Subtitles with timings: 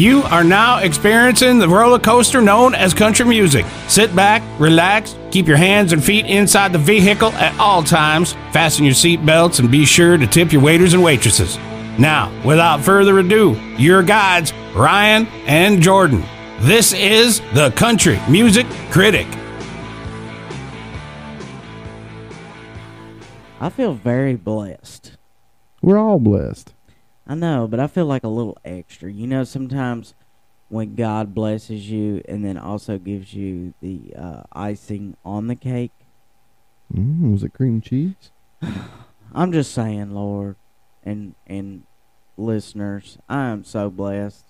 [0.00, 3.66] You are now experiencing the roller coaster known as country music.
[3.86, 8.86] Sit back, relax, keep your hands and feet inside the vehicle at all times, fasten
[8.86, 11.58] your seat belts, and be sure to tip your waiters and waitresses.
[11.98, 16.24] Now, without further ado, your guides, Ryan and Jordan.
[16.60, 19.26] This is the Country Music Critic.
[23.60, 25.18] I feel very blessed.
[25.82, 26.72] We're all blessed.
[27.30, 29.10] I know, but I feel like a little extra.
[29.12, 30.14] You know, sometimes
[30.68, 35.92] when God blesses you and then also gives you the uh, icing on the cake.
[36.92, 38.32] Mm, was it cream cheese?
[39.32, 40.56] I'm just saying, Lord,
[41.04, 41.84] and and
[42.36, 44.46] listeners, I am so blessed.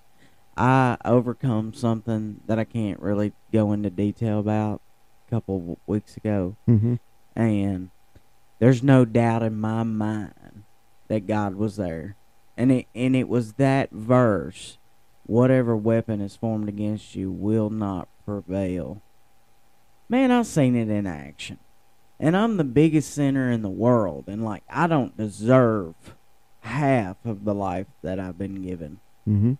[0.57, 4.81] I overcome something that I can't really go into detail about
[5.27, 6.95] a couple weeks ago, Mm-hmm.
[7.37, 7.91] and
[8.59, 10.65] there's no doubt in my mind
[11.09, 12.17] that God was there.
[12.57, 14.79] And it and it was that verse,
[15.27, 19.01] whatever weapon is formed against you will not prevail.
[20.09, 21.59] Man, I've seen it in action.
[22.19, 25.95] And I'm the biggest sinner in the world and like I don't deserve
[26.61, 28.99] half of the life that I've been given.
[29.27, 29.55] Mm-hmm.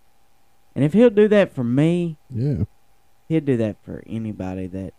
[0.75, 2.65] And if he'll do that for me, Yeah.
[3.27, 4.93] he'll do that for anybody that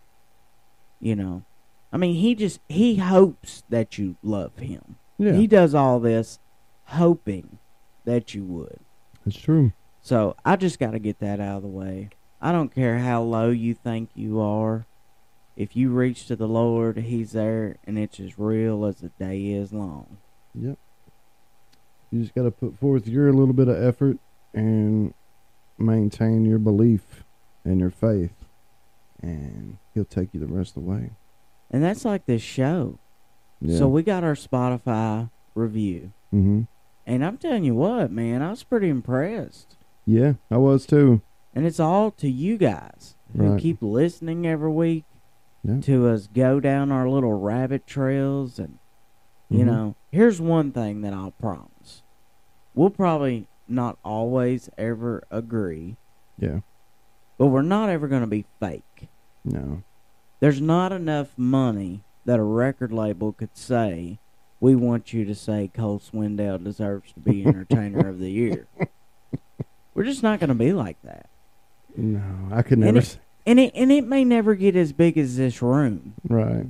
[1.00, 1.44] you know.
[1.92, 4.96] I mean, he just he hopes that you love him.
[5.18, 5.34] Yeah.
[5.34, 6.40] He does all this
[6.86, 7.58] hoping
[8.04, 8.78] that you would.
[9.24, 9.72] That's true.
[10.00, 12.10] So I just got to get that out of the way.
[12.40, 14.86] I don't care how low you think you are.
[15.56, 19.52] If you reach to the Lord, He's there, and it's as real as the day
[19.52, 20.18] is long.
[20.54, 20.78] Yep.
[22.10, 24.18] You just got to put forth your little bit of effort
[24.52, 25.14] and
[25.78, 27.24] maintain your belief
[27.64, 28.32] and your faith,
[29.22, 31.10] and he'll take you the rest of the way.
[31.70, 32.98] And that's like this show.
[33.60, 33.78] Yeah.
[33.78, 36.12] So we got our Spotify review.
[36.34, 36.62] mm-hmm.
[37.06, 39.76] And I'm telling you what, man, I was pretty impressed.
[40.06, 41.20] Yeah, I was too.
[41.54, 43.60] And it's all to you guys who Right.
[43.60, 45.04] keep listening every week
[45.64, 45.80] Yeah.
[45.80, 48.58] to us go down our little rabbit trails.
[48.58, 48.78] And,
[49.48, 49.66] you Mhm.
[49.66, 52.02] know, here's one thing that I'll promise
[52.74, 55.96] we'll probably not always ever agree,
[56.38, 56.60] Yeah.
[57.36, 59.08] but we're not ever going to be fake.
[59.44, 59.82] No.
[60.40, 64.18] There's not enough money that a record label could say,
[64.62, 68.68] we want you to say Cole Swindell deserves to be Entertainer of the Year.
[69.94, 71.26] We're just not going to be like that.
[71.96, 72.98] No, I could And never.
[72.98, 76.66] it- s- And it and it may never get as big as this room, right.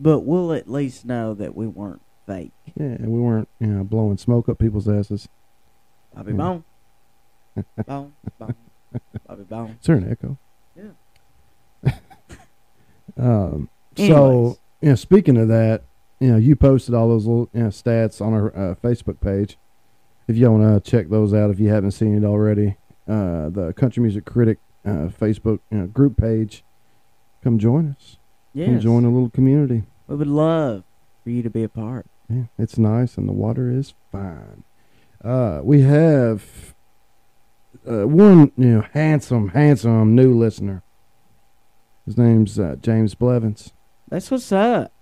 [0.00, 2.52] but we'll at least know that we weren't fake.
[2.76, 5.28] Yeah, and we weren't, you know, blowing smoke up people's asses.
[6.14, 6.36] Bobby Hmm.
[6.38, 6.64] Bone.
[7.86, 8.12] Bone.
[8.38, 8.54] Bone.
[9.26, 9.76] Bobby Bone.
[9.80, 10.38] Is there an echo?
[10.76, 11.92] Yeah.
[13.16, 13.68] Um.
[13.96, 14.14] Anyways.
[14.16, 15.82] So, you know, speaking of that,
[16.20, 19.56] you know, you posted all those little you know, stats on our uh, Facebook page.
[20.26, 22.76] If you want to check those out, if you haven't seen it already,
[23.06, 26.64] uh, the Country Music Critic uh, Facebook you know, group page,
[27.42, 28.18] come join us.
[28.52, 29.82] Yeah come join a little community.
[30.06, 30.84] We would love
[31.22, 32.06] for you to be a part.
[32.28, 34.64] Yeah, it's nice and the water is fine.
[35.22, 36.74] Uh, we have
[37.88, 40.82] uh, one, you know, handsome, handsome new listener.
[42.06, 43.72] His name's uh, James Blevins.
[44.08, 44.92] That's what's up.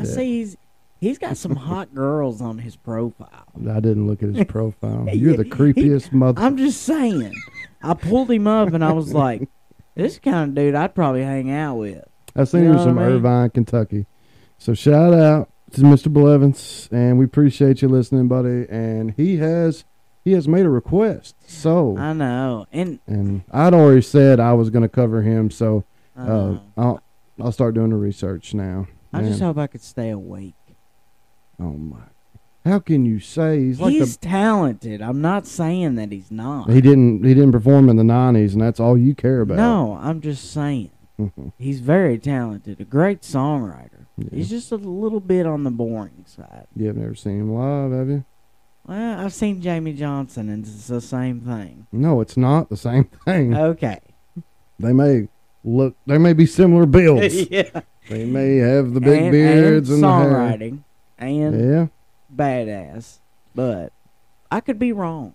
[0.00, 0.14] I Yeah.
[0.14, 0.56] see he's
[1.00, 3.44] he's got some hot girls on his profile.
[3.68, 5.08] I didn't look at his profile.
[5.12, 6.40] You're the creepiest mother.
[6.42, 7.32] I'm just saying.
[7.82, 9.48] I pulled him up and I was like,
[9.94, 12.04] this kind of dude I'd probably hang out with.
[12.36, 13.12] I seen You he know was from I mean?
[13.16, 14.06] Irvine, Kentucky.
[14.58, 16.12] So shout out to Mr.
[16.12, 18.66] Blevins, and we appreciate you listening, buddy.
[18.68, 19.84] And he has
[20.24, 21.34] he has made a request.
[21.48, 22.66] So I know.
[22.72, 25.50] And and I'd already said I was going to cover him.
[25.50, 25.84] So
[26.16, 26.56] uh.
[26.76, 27.02] I'll
[27.40, 28.86] I'll start doing the research now.
[29.12, 30.54] I just hope I could stay awake.
[31.58, 31.98] oh my!
[32.64, 35.00] How can you say he's like he's talented.
[35.00, 36.70] I'm not saying that he's not.
[36.70, 39.56] he didn't he didn't perform in the '90s, and that's all you care about.
[39.56, 40.90] No, I'm just saying.
[41.58, 44.06] He's very talented, a great songwriter.
[44.16, 44.28] Yeah.
[44.32, 46.66] He's just a little bit on the boring side.
[46.74, 48.24] You have never seen him live, have you?
[48.86, 51.86] Well, I've seen Jamey Johnson, and it's the same thing.
[51.92, 53.54] No, it's not the same thing.
[53.54, 54.00] Okay.
[54.78, 55.28] They may
[55.62, 57.34] look, they may be similar builds.
[57.50, 57.82] yeah.
[58.10, 60.30] They may have the big and, beards and and, the hair.
[60.58, 60.82] songwriting
[61.18, 61.86] and Yeah,
[62.34, 63.20] badass,
[63.54, 63.92] but
[64.50, 65.34] I could be wrong.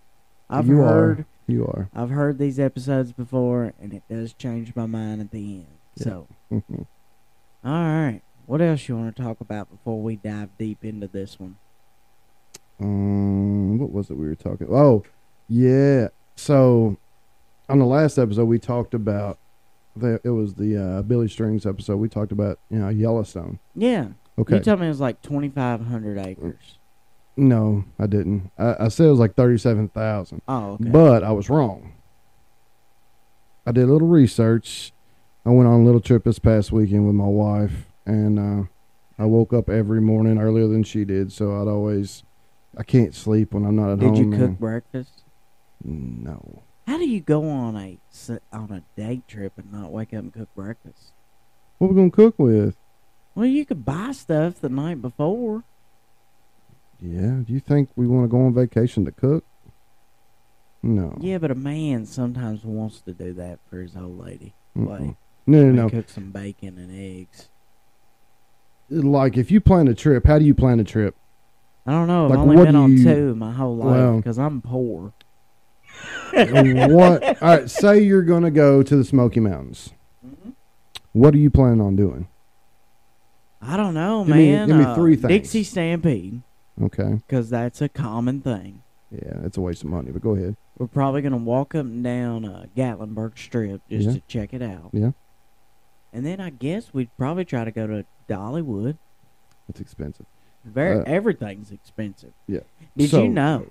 [0.49, 0.85] I've You are.
[0.93, 1.89] heard you are.
[1.95, 5.67] I've heard these episodes before, and it does change my mind at the end.
[5.95, 6.85] So, Mhm.
[7.63, 11.39] all right, what else you want to talk about before we dive deep into this
[11.39, 11.55] one?
[12.81, 14.67] um, what was it we were talking?
[14.69, 15.03] Oh,
[15.47, 16.09] yeah.
[16.35, 16.97] So,
[17.69, 19.37] on the last episode, we talked about
[19.95, 20.19] the.
[20.23, 21.97] It was the uh, Billy Strings episode.
[21.97, 23.59] We talked about you know Yellowstone.
[23.75, 24.07] Yeah,
[24.37, 24.55] Okay.
[24.57, 26.77] you told me it was like twenty five hundred acres.
[27.37, 28.51] no, I didn't.
[28.57, 30.89] I, I said it was like thirty-seven thousand, Oh, okay.
[30.89, 31.93] but I was wrong.
[33.65, 34.91] I did a little research.
[35.45, 38.67] I went on a little trip this past weekend with my wife, and uh,
[39.21, 41.31] I woke up every morning earlier than she did.
[41.31, 42.23] So I'd always,
[42.77, 44.29] I can't sleep when I'm not at Did home.
[44.31, 45.23] Did you cook breakfast?
[45.83, 46.63] No.
[46.87, 47.97] How do you go on a
[48.53, 51.13] on a day trip and not wake up and cook breakfast?
[51.77, 52.77] What we gonna cook with?
[53.33, 55.63] Well, you could buy stuff the night before.
[57.01, 57.41] Yeah.
[57.45, 59.43] Do you think we want to go on vacation to cook?
[60.81, 61.17] No.
[61.19, 64.53] Yeah, but a man sometimes wants to do that for his old lady.
[64.77, 64.87] Mm-mm.
[64.89, 65.15] Like,
[65.47, 65.89] No, no, no.
[65.89, 67.49] cook some bacon and eggs.
[68.89, 71.15] Like if you plan a trip, how do you plan a trip?
[71.87, 72.27] I don't know.
[72.31, 75.13] I've only been on you- two my whole life Well- because I'm poor.
[76.33, 77.23] what?
[77.41, 77.69] All right.
[77.69, 79.91] Say you're gonna go to the Smoky Mountains.
[80.25, 80.49] Mm-hmm.
[81.13, 82.27] What are you planning on doing?
[83.61, 84.67] I don't know, Give me- man.
[84.67, 85.27] give me Uh, three things.
[85.29, 86.41] Dixie Stampede,
[86.81, 87.13] Okay.
[87.27, 88.81] because that's a common thing.
[89.11, 90.55] Yeah, it's a waste of money, but go ahead.
[90.77, 94.13] We're probably gonna walk up and down uh, Gatlinburg Strip just Yeah.
[94.13, 94.89] to check it out.
[94.91, 95.11] Yeah.
[96.13, 98.97] And then I guess we'd probably try to go to Dollywood.
[99.69, 100.25] It's expensive.
[100.63, 102.33] Very Uh, everything's expensive.
[102.47, 102.59] Yeah.
[102.97, 103.67] Did So- you know?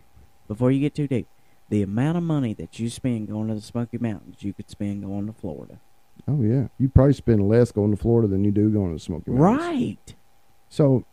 [0.48, 1.26] Before you get too deep,
[1.68, 5.04] the amount of money that you spend going to the Smoky Mountains, you could spend
[5.04, 5.80] going to Florida.
[6.28, 9.00] Oh yeah, you probably spend less going to Florida than you do going to the
[9.00, 9.60] Smoky Mountains.
[9.60, 10.14] Right.
[10.68, 11.04] So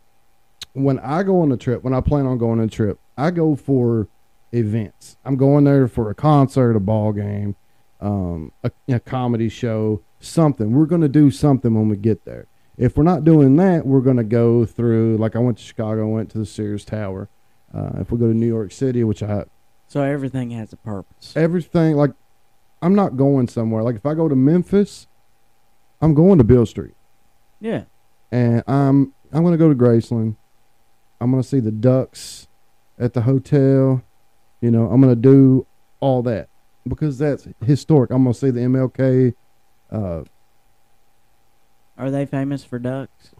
[0.72, 3.30] when I go on a trip, when I plan on going on a trip, I
[3.30, 4.08] go for
[4.52, 5.16] events.
[5.24, 7.56] I'm going there for a concert, a ball game,
[8.00, 10.72] um, a, a comedy show, something.
[10.72, 12.46] We're going to do something when we get there.
[12.78, 15.18] If we're not doing that, we're going to go through.
[15.18, 17.28] Like I went to Chicago, I went to the Sears Tower.
[17.74, 19.44] Uh, if we go to New York City, which I
[19.92, 21.36] So everything has a purpose.
[21.36, 22.12] everything like
[22.80, 23.82] I'm not going somewhere.
[23.82, 25.06] Like if I go to Memphis,
[26.00, 26.94] I'm going to Beale Street.
[27.60, 27.84] Yeah.
[28.30, 30.36] and I'm I'm gonna go to Graceland.
[31.20, 32.48] I'm gonna see the ducks
[32.98, 34.02] at the hotel.
[34.62, 35.66] You know, I'm gonna do
[36.00, 36.48] all that
[36.88, 38.10] because that's historic.
[38.10, 39.34] I'm gonna see the MLK.
[39.90, 40.22] Uh,
[41.98, 43.32] Are they famous for ducks?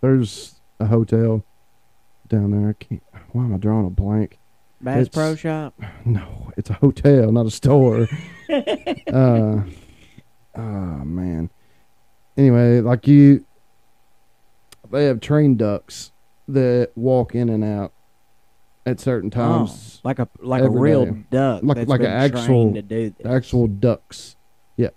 [0.00, 1.44] there's a hotel
[2.26, 2.70] down there.
[2.70, 3.02] I can't.
[3.30, 4.40] Why am I drawing a blank?
[4.80, 5.74] Bass It's- Pro Shop?
[6.04, 8.06] No, it's a hotel, not a store.
[8.52, 9.60] uh,
[10.54, 10.60] oh
[11.04, 11.50] man.
[12.36, 13.44] Anyway, like you,
[14.90, 16.12] they have trained ducks
[16.48, 17.92] that walk in and out
[18.84, 19.96] at certain times.
[20.04, 21.24] Oh, like a like a real day.
[21.30, 21.60] duck.
[21.64, 23.26] Like- like an actual- to do this.
[23.26, 24.36] Actual ducks,
[24.76, 24.90] yeah.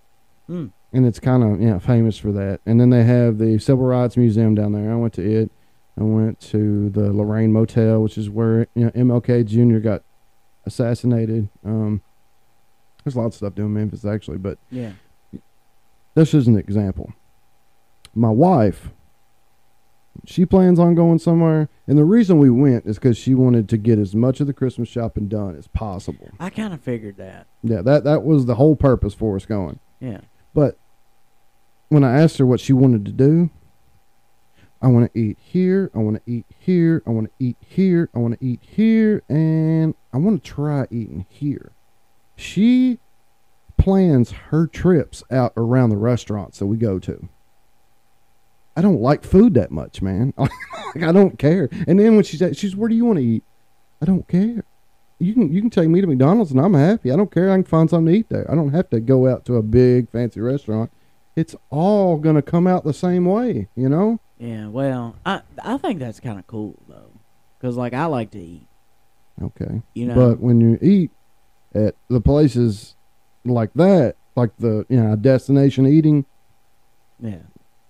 [0.47, 0.67] Hmm.
[0.93, 2.61] And it's kind of yeah famous for that.
[2.65, 4.91] And then they have the Civil Rights Museum down there.
[4.91, 5.51] I went to it.
[5.99, 9.79] I went to the Lorraine Motel, which is where you know MLK Jr.
[9.79, 10.03] got
[10.65, 11.49] assassinated.
[11.65, 12.01] Um,
[13.03, 14.93] there's lot of stuff doing Memphis actually, but Yeah.
[16.15, 17.13] this is an example.
[18.15, 18.91] My wife,
[20.25, 23.77] she plans on going somewhere, and the reason we went is because she wanted to
[23.77, 26.29] get as much of the Christmas shopping done as possible.
[26.39, 27.47] I kind of figured that.
[27.63, 29.79] Yeah, that that was the whole purpose for us going.
[29.99, 30.21] Yeah.
[30.53, 30.77] But
[31.89, 33.49] when I asked her what she wanted to do,
[34.81, 38.09] I want to eat here, I want to eat here, I want to eat here,
[38.15, 41.73] I want to eat here, and I want to try eating here.
[42.35, 42.99] She
[43.77, 47.27] plans her trips out around the restaurants that we go to.
[48.75, 50.33] I don't like food that much, man.
[50.37, 51.67] like, I don't care.
[51.85, 53.43] And then when she said, "She's where do you want to eat?"
[54.01, 54.63] I don't care.
[55.19, 57.11] You can you can take me to McDonald's and I'm happy.
[57.11, 57.51] I don't care.
[57.51, 58.49] I can find something to eat there.
[58.49, 60.91] I don't have to go out to a big fancy restaurant.
[61.35, 64.21] It's all gonna come out the same way, you know.
[64.39, 64.67] Yeah.
[64.67, 67.11] Well, I I think that's kind of cool though,
[67.59, 68.67] because like I like to eat.
[69.41, 69.81] Okay.
[69.93, 70.15] You know.
[70.15, 71.11] But when you eat
[71.73, 72.95] at the places
[73.45, 76.25] like that, like the you know destination eating
[77.19, 77.43] yeah.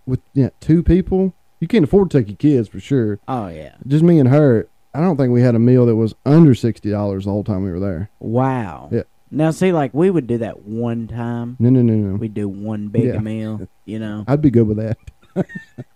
[0.05, 3.19] with yeah, two people, you can't afford to take your kids for sure.
[3.27, 3.75] Oh yeah.
[3.87, 4.67] Just me and her.
[4.93, 7.63] I don't think we had a meal that was under sixty dollars the whole time
[7.63, 8.09] we were there.
[8.19, 8.89] Wow.
[8.91, 9.03] Yeah.
[9.31, 11.55] Now see, like we would do that one time.
[11.59, 12.15] No, no, no, no.
[12.15, 13.19] We'd do one big Yeah.
[13.19, 13.67] meal.
[13.85, 14.25] You know.
[14.27, 14.97] I'd be good with that.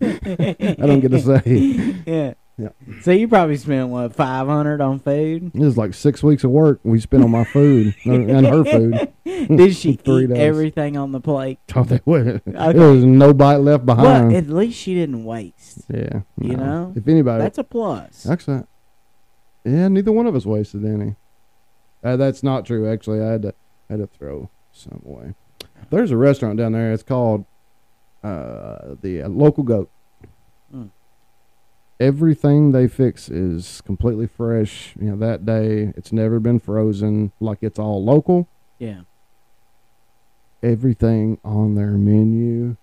[0.01, 1.41] I don't get to say.
[2.05, 2.33] yeah.
[2.55, 2.69] Yeah.
[3.01, 5.51] So you probably spent what five hundred on food?
[5.55, 9.12] It was like six weeks of work we spent on my food and her food.
[9.25, 10.29] Did she eat days.
[10.38, 11.57] everything on the plate?
[11.75, 12.00] Oh, they.
[12.05, 12.41] Okay.
[12.45, 14.33] There was no bite left Well, behind.
[14.35, 15.85] at least she didn't waste.
[15.89, 16.63] yeah, you no.
[16.63, 18.27] know, if anybody, That's a plus.
[18.27, 18.63] actually,
[19.65, 21.15] yeah, neither one of us wasted any.
[22.03, 22.88] Uh, that's not true.
[22.88, 23.55] Actually, I had to,
[23.89, 25.33] I had to throw some away.
[25.89, 26.93] There's a restaurant down there.
[26.93, 27.45] It's called
[28.23, 29.89] uh, the uh, Local Goat.
[30.73, 30.89] Mm.
[31.99, 34.93] Everything they fix is completely fresh.
[34.99, 35.93] You know that day.
[35.95, 37.31] It's never been frozen.
[37.39, 38.47] Like it's all local.
[38.79, 39.01] Yeah.
[40.61, 42.75] everything on their menu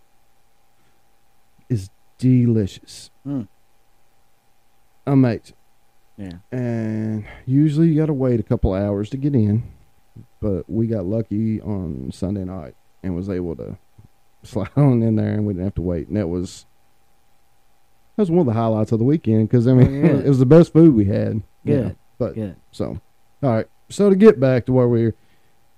[1.69, 3.11] is delicious.
[3.27, 3.49] Mm.
[5.07, 5.57] Amazing.
[6.17, 6.33] Yeah.
[6.53, 9.63] And usually you got to wait a couple hours to get in,
[10.41, 12.75] but we got lucky on Sunday night.
[13.03, 13.79] and was able to
[14.43, 16.09] slide on in there, and we didn't have to wait.
[16.09, 16.67] And that was
[18.17, 20.25] that was one of the highlights of the weekend because I mean good.
[20.27, 21.43] it was the best food we had.
[21.65, 21.97] you know.
[22.19, 22.57] But Good.
[22.71, 23.01] so
[23.43, 23.67] all right.
[23.89, 25.15] So to get back to where we, were,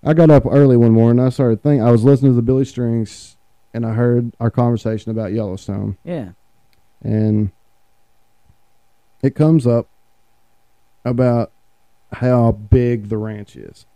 [0.04, 1.24] I got up early one morning.
[1.24, 1.82] I started thinking.
[1.86, 3.36] I was listening to the Billy Strings,
[3.72, 6.30] and I heard our conversation about Yellowstone, Yeah.
[7.02, 7.52] and
[9.22, 9.88] it comes up
[11.04, 11.52] about
[12.12, 13.86] how big the ranch is.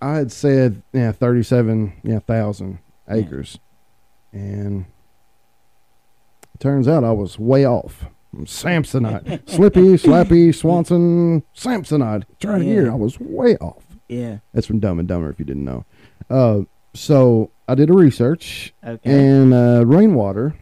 [0.00, 2.78] I had said, yeah, thirty-seven, yeah, thousand
[3.08, 3.14] Yeah.
[3.16, 3.58] acres,
[4.32, 4.86] and
[6.54, 8.06] it turns out I was way off.
[8.34, 12.24] Samsonite, Slippy, Slappy, Swanson, Samsonite.
[12.38, 13.82] Try to hear, I was way off.
[14.08, 14.38] Yeah.
[14.54, 15.84] That's from Dumb and Dumber, if you didn't know.
[16.28, 16.60] Uh,
[16.94, 19.00] so I did a research, Okay.
[19.10, 20.54] and uh, Rainwater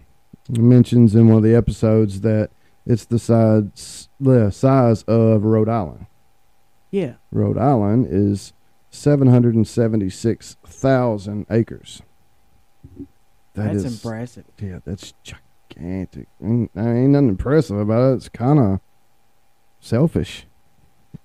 [0.48, 2.50] mentions in one of the episodes that
[2.86, 6.06] it's the size the size of Rhode Island.
[6.90, 7.14] yeah.
[7.30, 8.54] Rhode Island is
[8.90, 12.02] seven hundred and seventy six thousand acres.
[13.54, 14.44] That That's is- impressive.
[14.60, 16.28] Yeah, that's gigantic.
[16.42, 18.16] I ain't nothing impressive about it.
[18.16, 18.80] It's kind of
[19.80, 20.46] selfish.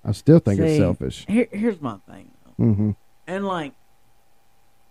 [0.04, 1.24] I still think it's selfish.
[1.28, 2.64] Here, here's my thing, though.
[2.64, 2.90] hmm
[3.26, 3.72] and like,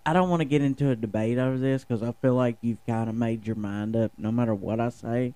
[0.05, 2.83] I don't want to get into a debate over this because I feel like you've
[2.87, 5.33] kind of made your mind up, no matter what I say.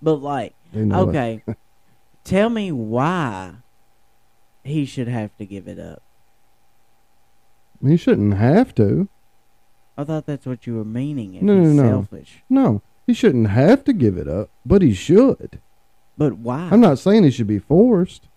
[0.00, 1.08] But like, They know it.
[1.08, 1.42] okay,
[2.24, 3.56] tell me why
[4.64, 6.02] he should have to give it up.
[7.84, 9.08] He shouldn't have to.
[9.96, 11.34] I thought that's what you were meaning.
[11.34, 11.88] If No, he's no, no.
[11.90, 15.60] selfish, No, he shouldn't have to give it up, but he should.
[16.16, 16.68] but why?
[16.70, 18.28] I'm not saying he should be forced,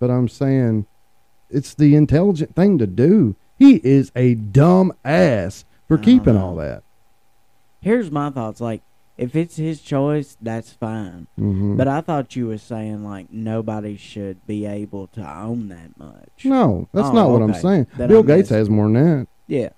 [0.00, 0.86] but I'm saying
[1.50, 3.36] it's the intelligent thing to do.
[3.58, 6.40] He is a dumb ass for keeping know.
[6.44, 6.82] all that.
[7.80, 8.60] Here's my thoughts.
[8.60, 8.82] Like,
[9.16, 11.26] if it's his choice, that's fine.
[11.36, 15.96] hmm But I thought you were saying like nobody should be able to own that
[15.98, 16.44] much.
[16.44, 17.86] no, that's Oh, not what I'm saying.
[17.96, 18.50] Then Bill I Gates missed.
[18.50, 19.26] has more than that.
[19.46, 19.68] Yeah.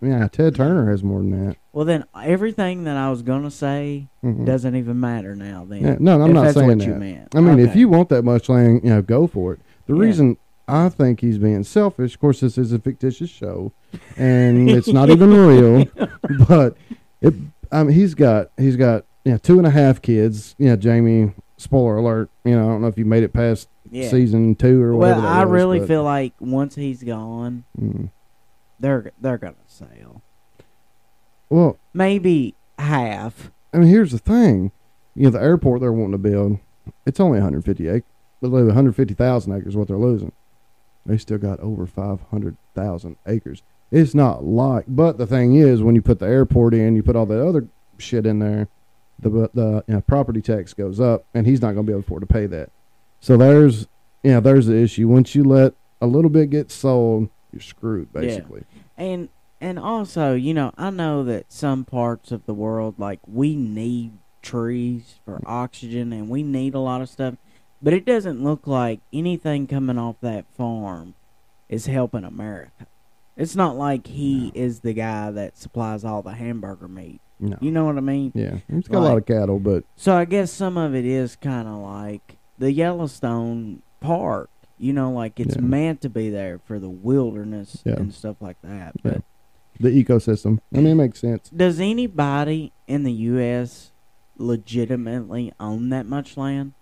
[0.00, 1.56] Yeah, Ted Turner has more than that.
[1.72, 4.46] Well, then everything that I was gonna say Mhm.
[4.46, 5.66] doesn't even matter now.
[5.68, 7.28] Then, Yeah, no, I'm not that's saying what that.
[7.34, 9.60] I mean, if you want that much land, you know, go for it.
[9.86, 10.00] The Yeah.
[10.02, 10.36] reason
[10.68, 13.72] I think he's being selfish, of course, this is a fictitious show,
[14.16, 15.86] and it's not even real,
[16.48, 16.76] but
[17.20, 17.34] it.
[17.70, 20.54] I mean, he's got he's got you know, two and a half kids.
[20.58, 21.32] You know, Jamie.
[21.60, 22.30] Spoiler alert.
[22.44, 24.08] You know, I don't know if you made it past yeah.
[24.08, 25.22] season two or whatever.
[25.22, 28.10] well, I was, really but, feel like once he's gone, mm.
[28.78, 30.22] they're they're gonna sell.
[31.50, 33.50] Well, Maybe half.
[33.72, 34.70] I mean, here's the thing.
[35.14, 36.58] You know, the airport they're wanting to build,
[37.06, 38.02] it's only 150 acres.
[38.40, 40.32] But 150,000 acres what they're losing.
[41.04, 43.62] They still got over 500,000 acres.
[43.90, 47.16] It's not like, but the thing is, when you put the airport in, you put
[47.16, 47.66] all the other
[47.96, 48.68] shit in there,
[49.18, 52.02] the the you know, property tax goes up, and he's not going to be able
[52.02, 52.70] to afford to pay that.
[53.20, 53.88] So there's,
[54.22, 55.08] you know, there's the issue.
[55.08, 58.20] Once you let a little bit get sold, you're screwed Yeah.
[58.20, 58.64] basically.
[58.96, 59.28] And
[59.60, 64.12] and also, you know, I know that some parts of the world like we need
[64.42, 67.34] trees for oxygen and we need a lot of stuff,
[67.82, 71.14] but it doesn't look like anything coming off that farm
[71.68, 72.86] is helping America.
[73.38, 77.20] It's not like he is the guy that supplies all the hamburger meat.
[77.40, 77.56] No.
[77.60, 78.32] You know what I mean?
[78.34, 81.36] Yeah, he's got a lot of cattle, but So I guess some of it is
[81.36, 84.50] kind of like the Yellowstone Park.
[84.76, 85.62] You know, like it's Yeah.
[85.62, 87.94] meant to be there for the wilderness Yeah.
[87.94, 88.94] and stuff like that.
[89.04, 89.12] Yeah.
[89.12, 89.22] But
[89.80, 90.58] the ecosystem.
[90.74, 91.48] I mean, it makes sense.
[91.50, 93.92] does anybody in the U.S.
[94.36, 96.72] legitimately own that much land?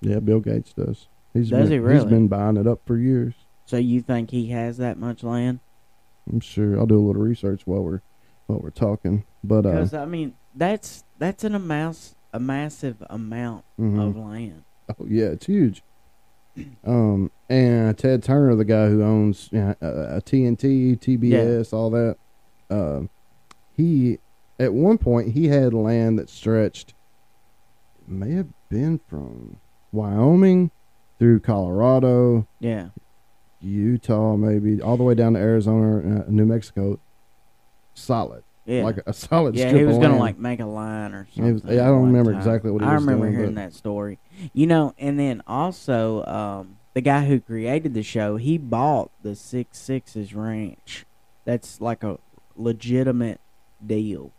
[0.00, 1.08] Yeah, Bill Gates does.
[1.32, 2.00] He's Does been, he really?
[2.00, 3.34] He's been buying it up for years.
[3.66, 5.58] So you think he has that much land?
[6.30, 6.78] I'm sure.
[6.78, 8.00] I'll do a little research while we're
[8.46, 9.24] while we're talking.
[9.42, 14.06] But uh, Because I mean, that's that's an amount, a massive amount mhm.
[14.08, 14.64] of land.
[14.88, 15.82] oh yeah, it's huge.
[16.86, 22.16] Um, and Ted Turner, the guy who owns know, uh, TNT, TBS, all that.
[22.70, 23.02] Uh,
[23.72, 24.18] he
[24.60, 26.94] at one point he had land that stretched.
[28.06, 29.56] May have been from
[29.90, 30.70] Wyoming
[31.18, 32.88] through Colorado, Yeah,
[33.64, 36.98] Utah, maybe all the way down to Arizona, uh, New Mexico.
[37.96, 39.68] Solid, yeah, like a solid yeah.
[39.68, 41.54] strip He was gonna like make a line or something.
[41.54, 42.40] was- yeah, I don't remember time.
[42.40, 42.88] exactly what he.
[42.88, 44.18] I was remember doing, hearing that story.
[44.52, 49.36] You know, and then also um, the guy who created the show, he bought the
[49.36, 51.06] Six Sixes Ranch.
[51.44, 52.18] That's like a
[52.56, 53.40] legitimate
[53.84, 54.32] deal.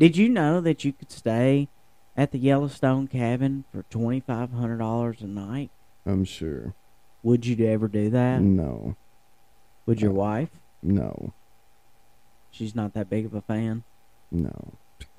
[0.00, 1.68] Did you know that you could stay
[2.16, 5.70] at the Yellowstone cabin for twenty five hundred dollars a night?
[6.04, 6.74] I'm sure.
[7.22, 8.40] Would you ever do that?
[8.40, 8.96] No,
[9.86, 10.50] Would your wife?
[10.82, 11.32] no,
[12.50, 13.82] She's not that big of a fan.
[14.30, 14.74] no.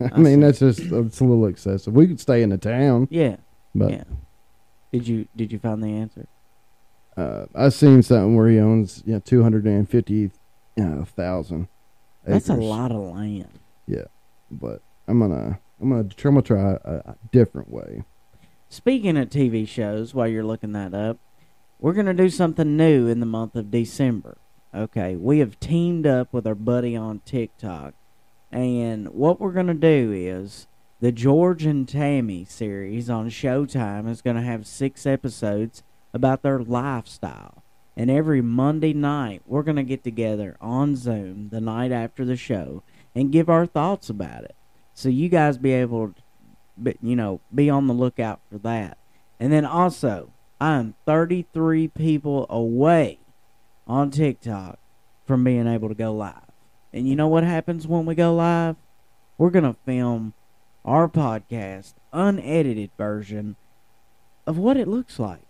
[0.00, 0.40] I, I mean, see.
[0.40, 1.92] that's just it's a little excessive.
[1.92, 3.36] We could stay in the town, Yeah,
[3.74, 4.04] but yeah.
[4.92, 6.26] Did you did you find the answer?
[7.16, 10.30] Uh, I seen something where he owns yeah two hundred and fifty
[10.80, 11.68] uh, thousand.
[12.24, 13.48] That's a lot of land.
[13.86, 14.04] Yeah.
[14.50, 18.02] But I'm gonna I'm gonna try, I'm gonna try a, a different way.
[18.70, 21.16] Speaking of TV shows, while you're looking that up,
[21.78, 24.36] we're going to do something new in the month of December.
[24.74, 27.94] Okay, we have teamed up with our buddy on TikTok,
[28.52, 30.66] and what we're going to do is
[31.00, 35.82] the George and Tammy series on Showtime is going to have six episodes
[36.12, 37.62] about their lifestyle.
[37.96, 42.36] And every Monday night, we're going to get together on Zoom the night after the
[42.36, 42.82] show
[43.14, 44.54] and give our thoughts about it.
[44.92, 46.22] So you guys be able to
[46.78, 48.98] but you know, be on the lookout for that.
[49.40, 53.18] And then also, I'm 33 people away
[53.86, 54.78] on TikTok
[55.26, 56.42] from being able to go live.
[56.92, 58.76] And you know what happens when we go live?
[59.36, 60.34] We're going to film
[60.84, 63.56] our podcast, unedited version
[64.46, 65.42] of what it looks like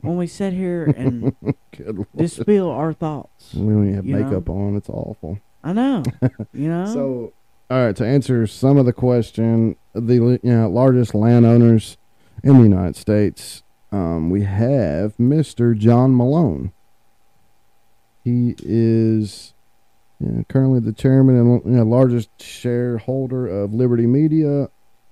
[0.00, 1.36] when we sit here and
[1.76, 3.54] Good just spill our thoughts.
[3.54, 4.24] we don't even have you know?
[4.24, 4.76] makeup on.
[4.76, 5.38] It's awful.
[5.62, 6.02] I know.
[6.52, 6.86] You know?
[6.86, 7.32] So,
[7.68, 11.96] all right, to answer some of the question, the you know, largest landowners
[12.44, 15.76] in the United States, um, we have Mr.
[15.76, 16.72] John Malone.
[18.22, 19.54] He is
[20.20, 24.68] you know, currently the chairman and you know, largest shareholder of Liberty Media.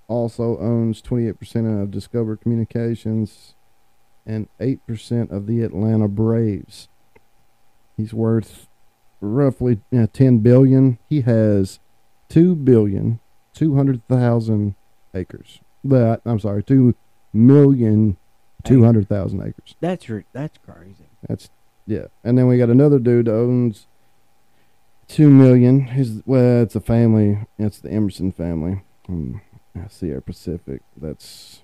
[0.06, 3.54] Also owns 28% of Discovery Communications
[4.26, 6.88] and 8% of the Atlanta Braves.
[7.96, 8.68] He's worth
[9.20, 10.98] roughly you know, 10 billion.
[11.08, 11.78] He has
[12.28, 13.20] two billion
[13.52, 14.74] two hundred thousand
[15.14, 15.60] acres.
[15.82, 16.94] But I'm sorry, two
[17.32, 18.16] million
[18.64, 19.74] two hundred thousand acres.
[19.80, 21.08] that's that's crazy.
[21.28, 21.50] That's
[21.86, 22.06] yeah.
[22.22, 23.86] And then we got another dude owns
[25.08, 25.86] two million.
[25.86, 27.46] His well, it's a family.
[27.58, 28.82] It's the Emmerson family.
[29.08, 29.40] Um,
[29.88, 30.82] Sierra Pacific.
[30.96, 31.62] That's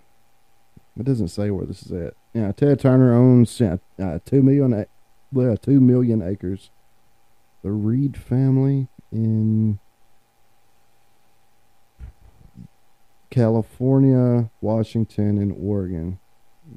[0.98, 2.14] it doesn't say where this is at.
[2.34, 4.86] Yeah, Ted Turner owns yeah, uh, two million.
[5.32, 6.70] Well, two million acres.
[7.62, 9.78] The Reed family in
[13.30, 16.18] California, Washington, and Oregon.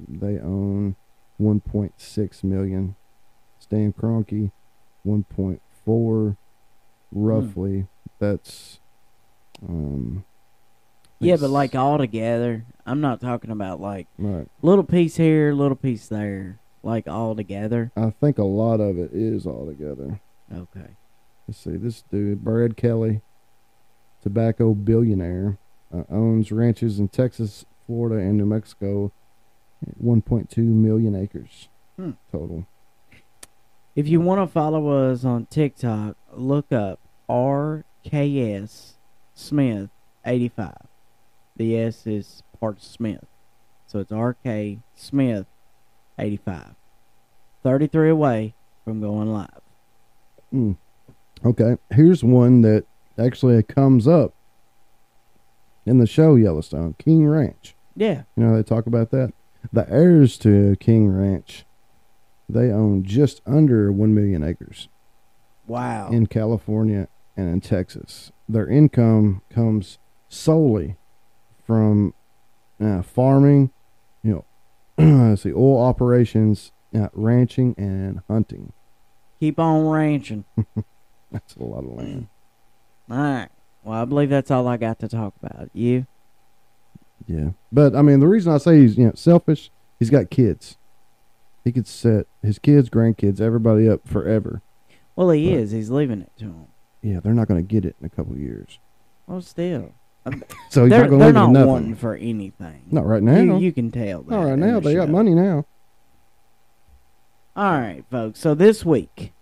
[0.08, 0.96] They own
[1.42, 2.96] 1.6 million.
[3.60, 4.52] Stan Kroenke,
[5.06, 6.38] 1.4,
[7.12, 7.88] roughly.
[8.20, 8.80] That's
[9.68, 10.26] um.
[11.20, 14.46] Yeah, but like all together, I'm not talking about like right.
[14.62, 17.92] little piece here, little piece there, like all together.
[17.96, 20.20] I think a lot of it is all together.
[20.54, 20.90] Okay.
[21.48, 21.78] Let's see.
[21.78, 23.22] This dude, Brad Kelly,
[24.22, 25.58] tobacco billionaire,
[25.94, 29.12] uh, owns ranches in Texas, Florida, and New Mexico.
[30.02, 32.12] 1.2 million acres Hmm.
[32.32, 32.66] total.
[33.96, 38.94] If you want to follow us on TikTok, look up RKS
[39.34, 39.90] Smith
[40.26, 40.74] 85.
[41.58, 43.26] The S is part of Smith.
[43.86, 45.46] So it's RK Smith
[46.18, 46.76] 85.
[47.62, 48.54] 33 away
[48.86, 49.62] from going live.
[50.54, 50.78] Mm.
[51.46, 52.86] Okay, here's one that
[53.18, 54.34] actually comes up
[55.86, 57.76] in the show Yellowstone King Ranch.
[57.96, 58.24] Yeah.
[58.36, 59.34] You know, they talk about that.
[59.72, 61.66] The heirs to King Ranch,
[62.50, 64.90] they own just under 1 million acres
[65.68, 66.10] Wow.
[66.10, 68.32] in California and in Texas.
[68.50, 70.98] Their income comes solely
[71.66, 72.14] from
[72.82, 73.72] uh, farming,
[74.22, 74.44] you
[74.98, 78.74] know, let's see, oil operations, uh, ranching, and hunting.
[79.40, 80.44] Keep on ranching.
[81.32, 82.28] That's a lot of land.
[83.10, 83.50] All right.
[83.84, 85.70] Well, I believe that's all I got to talk about.
[85.74, 86.06] You?
[87.28, 90.78] Yeah, but I mean, the reason I say he's you know selfish, he's got kids.
[91.64, 94.62] He could set his kids, grandkids, everybody up forever.
[95.16, 95.60] Well, he Right.
[95.62, 95.72] is.
[95.72, 96.68] He's leaving it to him.
[97.02, 98.80] Yeah, they're not going to get it in a couple years.
[99.28, 99.92] Well, still.
[100.26, 100.32] Uh,
[100.70, 102.82] so he's they're not going to they're not wanting for anything.
[102.90, 103.42] Not right now.
[103.42, 104.32] You, you can tell that.
[104.32, 104.80] not right now.
[104.80, 105.66] the They got money now.
[107.58, 108.40] All right, folks.
[108.40, 109.34] So this week,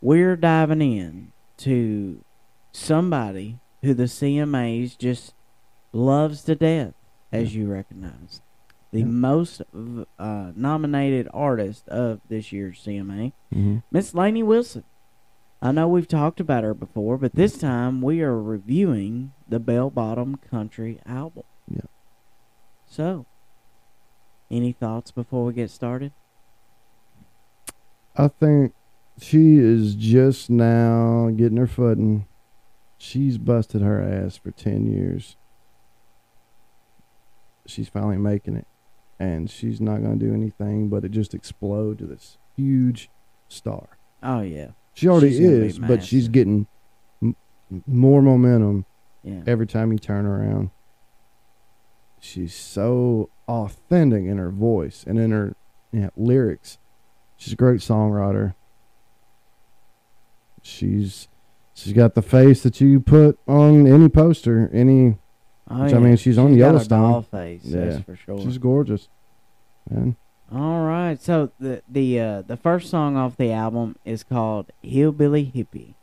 [0.00, 2.24] we're diving in to
[2.72, 5.34] somebody who the CMAs just
[5.92, 6.94] loves to death,
[7.30, 8.40] as you recognize.
[8.90, 9.04] The Yeah.
[9.06, 9.62] most
[10.18, 13.78] uh, nominated artist of this year's CMA, Mm-hmm.
[13.90, 14.84] Miss Lainey Wilson.
[15.62, 19.88] I know we've talked about her before, but this time we are reviewing the Bell
[19.90, 21.44] Bottom Country album.
[21.68, 21.80] Yeah.
[22.86, 23.24] So,
[24.50, 26.12] any thoughts before we get started?
[28.16, 28.74] I think
[29.18, 32.26] she is just now getting her footing.
[32.98, 35.36] She's busted her ass for ten years.
[37.66, 38.66] She's finally making it,
[39.18, 43.10] and she's not going to do anything but it just explode to this huge
[43.48, 43.98] star.
[44.22, 46.66] Oh yeah, She already She's is, but she's getting
[47.22, 47.36] m-
[47.86, 48.84] more momentum
[49.22, 49.42] yeah.
[49.46, 50.70] every time you turn around.
[52.20, 55.54] She's so authentic in her voice and in her
[56.16, 56.78] lyrics.
[57.36, 58.54] she's a great songwriter.
[60.62, 61.28] She's
[61.74, 65.18] she's got the face that you put on any poster, any.
[65.70, 67.22] Oh, Which, I mean, she's on got a Yellowstone.
[67.24, 68.02] face, that's Yeah.
[68.02, 68.38] for sure.
[68.40, 69.08] She's gorgeous.
[69.90, 70.16] Man,
[70.52, 75.50] All right, so the the uh, the first song off the album is called "Hillbilly
[75.54, 75.94] Hippie."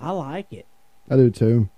[0.00, 0.66] I like it.
[1.10, 1.68] I do too.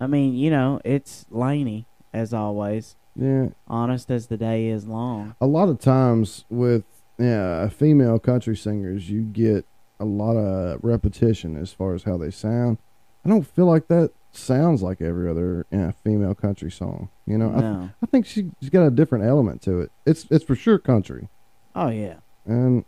[0.00, 5.34] I mean, you know, it's Lainey as always, Yeah, honest as the day is long.
[5.40, 6.84] a lot of times with
[7.18, 9.64] yeah female country singers, you get
[10.00, 12.78] a lot of repetition as far as how they sound.
[13.24, 17.08] I don't feel like that sounds like every other yeah, female country song.
[17.26, 17.90] You know, I, No.
[18.02, 19.92] I think she, she's got a different element to it.
[20.04, 21.28] It's it's for sure country,
[21.74, 22.16] Oh yeah.
[22.44, 22.84] and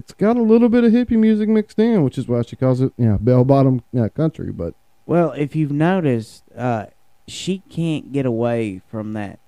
[0.00, 2.80] it's got a little bit of hippie music mixed in, which is why she calls
[2.80, 4.50] it yeah bell bottom yeah country.
[4.50, 4.74] But
[5.06, 6.86] Well, if you've noticed, uh,
[7.28, 9.38] she can't get away from that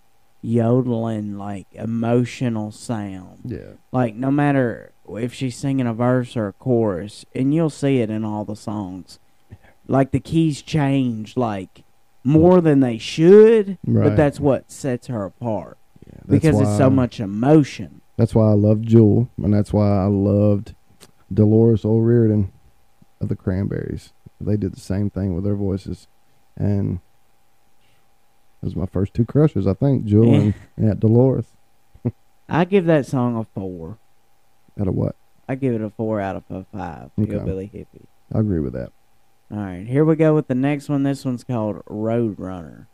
[0.43, 3.41] yodeling, like emotional sound.
[3.45, 7.99] yeah, Like no matter if she's singing a verse or a chorus, and you'll see
[8.01, 9.19] it in all the songs.
[9.89, 11.83] Like the keys change, like
[12.25, 14.09] more than they should, Right.
[14.11, 18.01] but that's what sets her apart yeah because it's so much emotion.
[18.17, 20.75] That's why I loved Jewel, and that's why I loved
[21.33, 22.53] Dolores O'Riordan
[23.21, 24.13] of the Cranberries.
[24.41, 26.09] They did the same thing with their voices,
[26.57, 27.01] and
[28.63, 30.05] those my first two crushes, I think.
[30.05, 30.39] Jewel eh.
[30.39, 31.47] and yeah, Dolores.
[32.49, 33.99] I give that song a four.
[34.81, 35.17] Out of what?
[35.49, 37.11] I give it a four out of a five.
[37.19, 37.33] Okay.
[37.33, 38.07] Hillbilly hippie.
[38.35, 38.93] I agree with that.
[39.51, 41.03] All right, here we go with the next one.
[41.03, 42.89] This one's called Road Runner.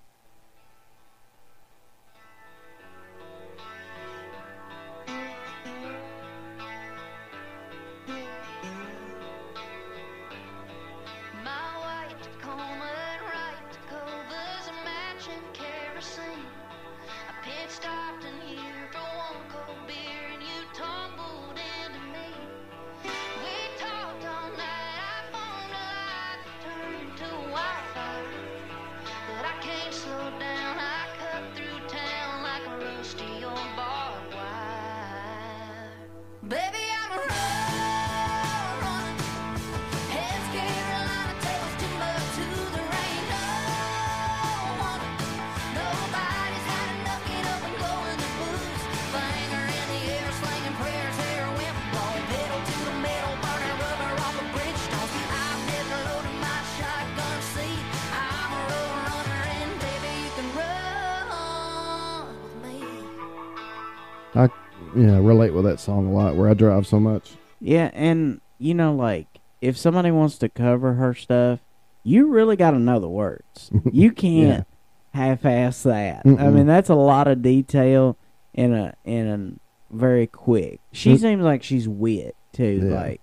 [65.69, 66.37] That song a lot.
[66.37, 67.33] Where I drive so much.
[67.61, 69.27] Yeah, and you know, like
[69.61, 71.61] if somebody wants to cover her stuff,
[72.05, 73.71] you really got to know the words.
[73.93, 74.67] You can't
[75.15, 76.23] half-ass that.
[76.25, 76.53] I Mm-mm.
[76.55, 78.17] mean, that's a lot of detail
[78.55, 80.81] in a in a very quick.
[80.93, 81.19] She Mm.
[81.21, 82.83] seems like she's wit too.
[82.85, 82.95] Yeah.
[82.95, 83.21] Like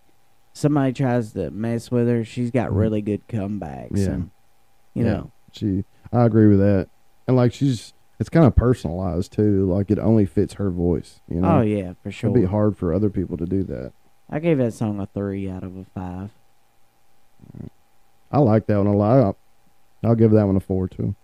[0.54, 2.76] somebody tries to mess with her, she's got Mm.
[2.78, 3.98] really good comebacks.
[3.98, 4.12] Yeah.
[4.12, 4.32] and,
[4.94, 5.12] you Yeah.
[5.14, 6.90] know, She, I agree with that.
[7.28, 9.72] And like she's, it's kind of personalized too.
[9.72, 11.22] Like it only fits her voice.
[11.28, 11.58] You know.
[11.58, 12.30] oh yeah, for sure.
[12.30, 13.94] It'd be hard for other people to do that.
[14.30, 16.32] I gave that song a three out of a five.
[18.32, 19.20] I like that one a lot.
[19.20, 19.38] I'll,
[20.04, 21.16] I'll give that one a four too.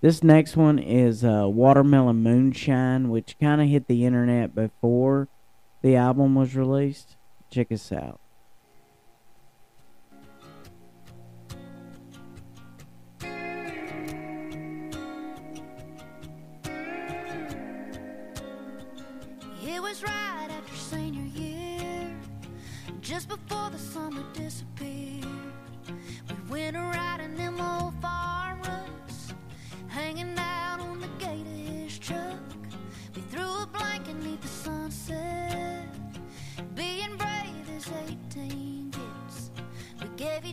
[0.00, 5.26] This next one is uh, Watermelon Moonshine, which kind of hit the internet before
[5.82, 7.16] the album was released.
[7.50, 8.20] Check us out.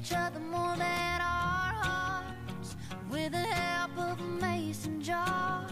[0.05, 2.75] Each other more than our hearts
[3.09, 5.67] with the help of a mason jar.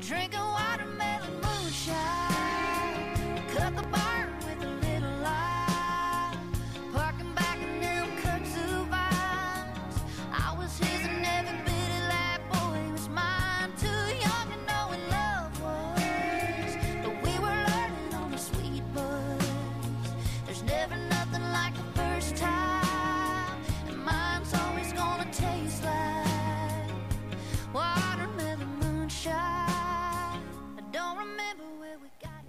[0.00, 0.65] Drinking watermelon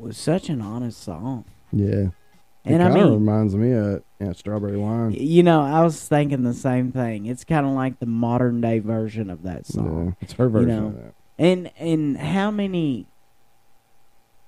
[0.08, 1.46] was such an honest song.
[1.72, 2.10] Yeah.
[2.66, 5.12] It And I kind of mean, reminds me of yeah, strawberry wine.
[5.12, 7.26] you know, I was thinking the same thing.
[7.26, 10.08] It's kind of like the modern day version of that song.
[10.08, 11.14] Yeah, it's her version know, of that.
[11.40, 13.08] And and how many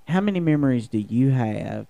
[0.08, 1.86] how many memories do you have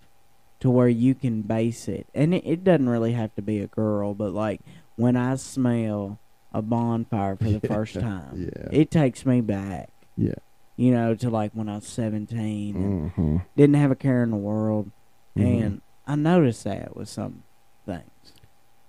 [0.59, 2.07] to where you can base it?
[2.13, 4.61] And it, it doesn't really have to be a girl, but like
[4.97, 6.19] when I smell
[6.53, 8.67] a bonfire for the first time, Yeah.
[8.71, 9.89] it takes me back.
[10.17, 10.33] Yeah.
[10.79, 14.31] You know, to like when I was seventeen and hmm didn't have a care in
[14.31, 14.89] the world,
[15.37, 15.43] Mhm.
[15.65, 17.43] and I noticed that with some
[17.85, 18.33] things.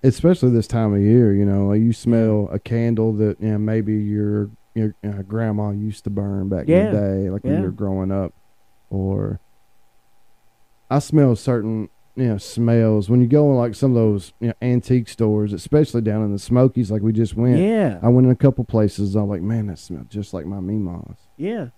[0.04, 3.94] Especially this time of year, you know, you smell a candle that you know, maybe
[3.94, 6.76] your your uh, grandma used to burn back Yeah.
[6.76, 8.32] in the day, like when you were growing up,
[8.88, 9.40] or
[10.90, 14.46] I smell certain you know smells when you go in like some of those you
[14.48, 17.58] know antique stores, especially down in the Smokies, like we just went.
[17.58, 19.16] Yeah, I went in a couple places.
[19.16, 21.18] I'm like, man, that smells just like my Mima's.
[21.40, 21.68] Yeah.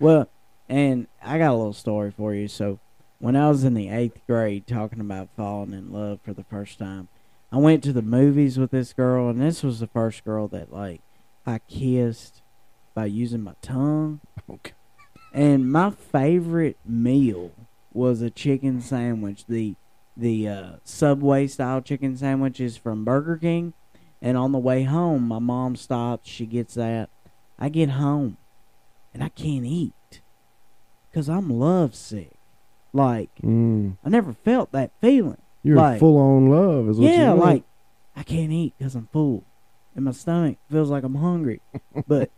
[0.00, 0.30] well,
[0.66, 2.48] and I got a little story for you.
[2.48, 2.78] So,
[3.18, 6.78] when I was in the eighth grade, talking about falling in love for the first
[6.78, 7.08] time,
[7.52, 10.72] I went to the movies with this girl, and this was the first girl that
[10.72, 11.02] like
[11.46, 12.40] I kissed
[12.94, 14.20] by using my tongue.
[14.48, 14.72] Okay.
[15.34, 17.52] And my favorite meal
[17.92, 19.44] was a chicken sandwich.
[19.46, 19.74] The
[20.16, 23.74] the uh, Subway style chicken sandwiches from Burger King.
[24.22, 26.28] And on the way home, my mom stops.
[26.28, 27.10] She gets that.
[27.58, 28.36] I get home,
[29.14, 30.20] and I can't eat
[31.10, 32.32] because I'm lovesick.
[32.92, 33.96] Like Mm.
[34.04, 35.38] I never felt that feeling.
[35.62, 37.64] You're Like- full on love, is what Yeah, you like
[38.16, 39.44] I can't eat because I'm full,
[39.94, 41.60] and my stomach feels like I'm hungry.
[42.08, 42.30] but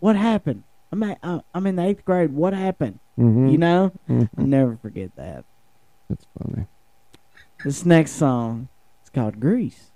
[0.00, 0.64] what happened?
[0.90, 2.32] I'm at, uh, I'm in the eighth grade.
[2.32, 2.98] What happened?
[3.16, 4.28] hmm You know, Mhm.
[4.38, 5.44] I'll never forget that.
[6.08, 6.66] That's funny.
[7.64, 8.68] This next song
[9.04, 9.87] is called Grease.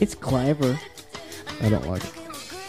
[0.00, 0.78] It's clever.
[1.62, 2.12] I don't like it.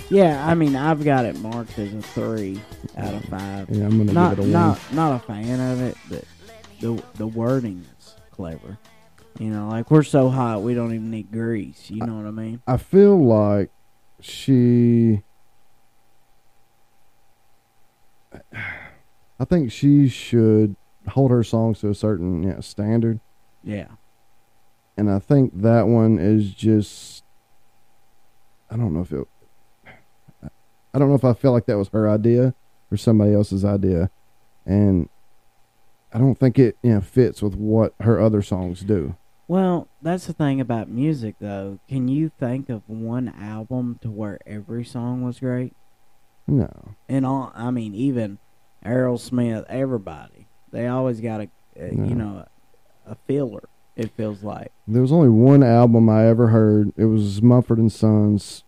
[0.09, 2.61] Yeah, I mean, I've got it marked as a three
[2.95, 3.69] out of five.
[3.69, 4.95] Yeah, I'm gonna Not give it a not one.
[4.95, 6.23] not a fan of it, but
[6.79, 8.77] the the wording is clever.
[9.39, 11.89] You know, like we're so hot we don't even need grease.
[11.91, 12.61] You know what I mean?
[12.65, 13.69] I feel like
[14.21, 15.23] she.
[19.39, 20.75] I think she should
[21.09, 23.19] hold her songs to a certain you know, standard,
[23.63, 23.87] Yeah.
[24.97, 27.23] And I think that one is just.
[28.69, 29.27] I don't know if it.
[30.93, 32.53] I don't know if I felt like that was her idea
[32.91, 34.09] or somebody else's idea,
[34.65, 35.09] and
[36.13, 39.15] I don't think it you know fits with what her other songs do.
[39.47, 41.79] Well, that's the thing about music, though.
[41.87, 45.73] Can you think of one album to where every song was great?
[46.49, 46.69] No,
[47.07, 48.39] And all, I mean, even
[48.85, 52.07] Aerosmith, everybody, they always got a, a No.
[52.07, 52.45] you know,
[53.05, 53.69] a, a filler.
[53.97, 54.71] It feels like.
[54.87, 56.93] There was only one album I ever heard.
[56.95, 58.63] It was Mumford and Sons'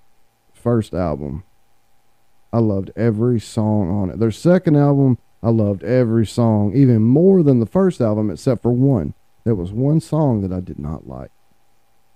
[0.53, 1.43] first album.
[2.51, 4.19] I loved every song on it.
[4.19, 8.71] Their second album, I loved every song, even more than the first album, except for
[8.71, 9.13] one.
[9.43, 11.29] There was one song that I did not like.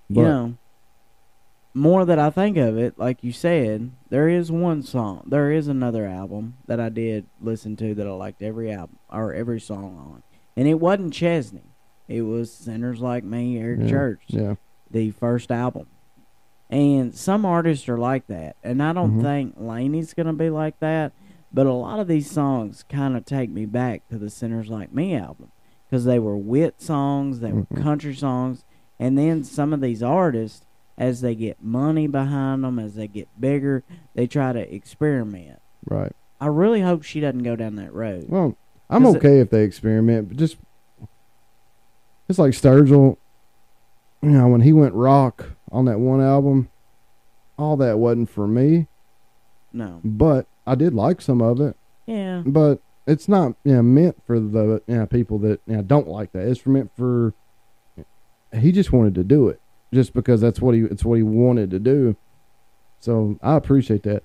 [0.10, 0.56] you know,
[1.76, 5.68] more that I think of it, like you said, there is one song, there is
[5.68, 9.98] another album that I did listen to that I liked every album or every song
[9.98, 10.24] on,
[10.56, 11.64] and it wasn't Chesney.
[12.08, 14.56] It was Sinners Like Me, Eric yeah, Church, Yeah,
[14.92, 15.88] the first album.
[16.70, 18.56] And some artists are like that.
[18.64, 19.22] And I don't Mhm.
[19.22, 21.12] think Lainey's going to be like that.
[21.54, 24.92] But a lot of these songs kind of take me back to the Sinners Like
[24.94, 25.52] Me album
[25.88, 27.82] because they were wit songs, they were Mhm.
[27.82, 28.66] country songs.
[29.00, 30.66] And then some of these artists,
[30.98, 33.84] as they get money behind them, as they get bigger,
[34.16, 35.60] they try to experiment.
[35.86, 36.12] Right.
[36.42, 38.26] I really hope she doesn't go down that road.
[38.30, 38.58] Well,
[38.90, 40.58] I'm 'Cause it- okay if they experiment, but just
[42.34, 43.18] it's like Sturgill.
[44.24, 46.70] You know, when he went rock on that one album,
[47.60, 48.88] all that wasn't for me,
[49.72, 50.00] No.
[50.04, 51.76] but I did like some of it.
[52.08, 52.42] Yeah.
[52.46, 56.08] But it's not you know, meant for the you know, people that you know, don't
[56.08, 56.48] like that.
[56.48, 57.34] It's meant for.
[58.58, 59.60] He just wanted to do it,
[59.94, 62.16] just because that's what he it's what he wanted to do.
[63.00, 64.24] So I appreciate that.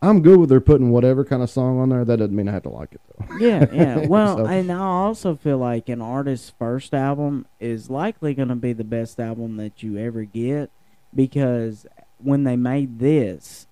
[0.00, 2.04] I'm good with her putting whatever kind of song on there.
[2.04, 3.36] That doesn't mean I have to like it though.
[3.38, 4.06] Yeah, yeah.
[4.08, 8.54] Well, So- and I also feel like an artist's first album is likely going to
[8.54, 10.70] be the best album that you ever get
[11.14, 11.86] because
[12.18, 13.66] when they made this,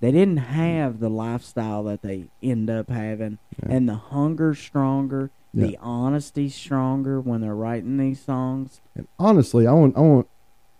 [0.00, 3.74] they didn't have the lifestyle that they end up having, Yeah.
[3.76, 8.80] and the hunger stronger, the honesty stronger when they're writing these songs.
[8.94, 10.28] And honestly, I want, I want,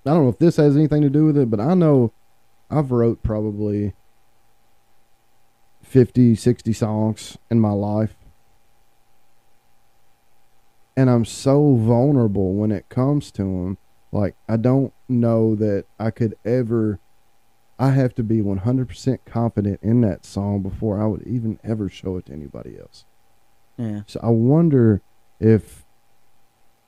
[0.06, 2.12] I don't know if this has anything to do with it, but I know
[2.70, 3.94] I've wrote probably
[5.88, 8.14] 50, 60 songs in my life.
[10.96, 13.78] And I'm so vulnerable when it comes to them.
[14.10, 16.98] Like, I don't know that I could ever,
[17.78, 22.16] I have to be 100% confident in that song before I would even ever show
[22.16, 23.04] it to anybody else.
[23.76, 25.02] Yeah, So I wonder
[25.38, 25.84] if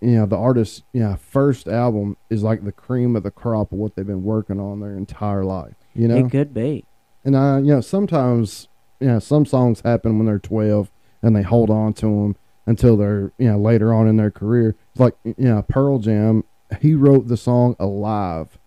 [0.00, 3.70] you know the artist's you know, first album is like the cream of the crop
[3.70, 5.74] of what they've been working on their entire life.
[5.94, 6.84] You know, it could be.
[7.22, 8.66] and I you know sometimes
[9.00, 10.90] you know some songs happen when they're twelve
[11.22, 12.36] and they hold on to them
[12.66, 14.76] until they're you know later on in their career.
[14.92, 16.44] It's like you know Pearl Jam.
[16.80, 18.58] He wrote the song "Alive"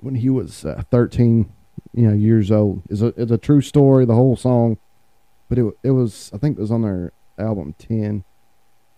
[0.00, 1.52] when he was uh, thirteen,
[1.94, 2.82] you know, years old.
[2.88, 4.04] It's a it's a true story.
[4.04, 4.78] The whole song,
[5.48, 8.24] but it it was I think it was on their album ten.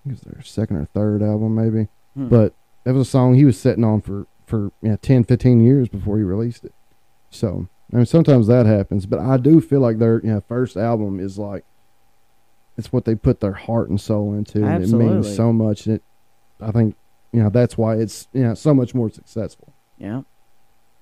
[0.05, 1.89] I think it was their second or third album maybe.
[2.15, 2.29] Hmm.
[2.29, 2.55] But
[2.85, 5.89] it was a song he was sitting on for for you know, 10, 15 years
[5.89, 6.75] before he released it.
[7.31, 10.77] So I mean, sometimes that happens, but I do feel like their you know, first
[10.77, 11.65] album is like
[12.77, 15.87] it's what they put their heart and soul into, and it means so much.
[15.87, 16.03] And it,
[16.61, 16.95] I think
[17.33, 19.73] you know that's why it's you know so much more successful.
[19.99, 20.23] Yeah.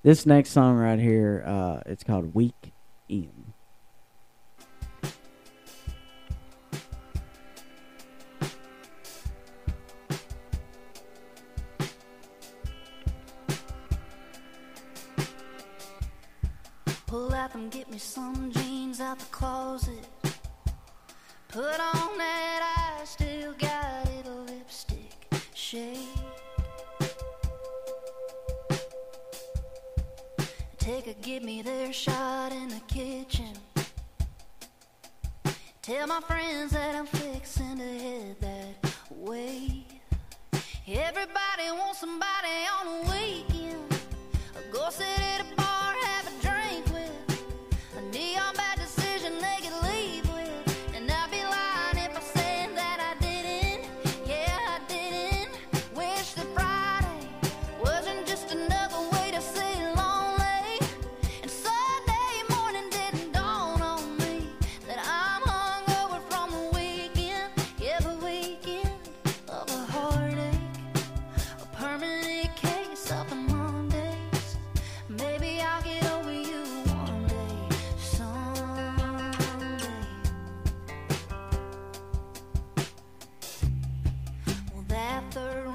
[0.01, 2.71] This next song right here, uh, it's called Week
[3.09, 3.38] In.
[17.47, 20.05] Them, get me some jeans out the closet.
[21.47, 25.15] Put on that I still got it lipstick
[25.55, 25.97] shade.
[30.77, 33.53] Take a give me their shot in the kitchen.
[35.81, 39.85] Tell my friends that I'm fixing to head that way.
[40.85, 44.01] Everybody wants somebody on the weekend.
[44.71, 45.58] Go sit at a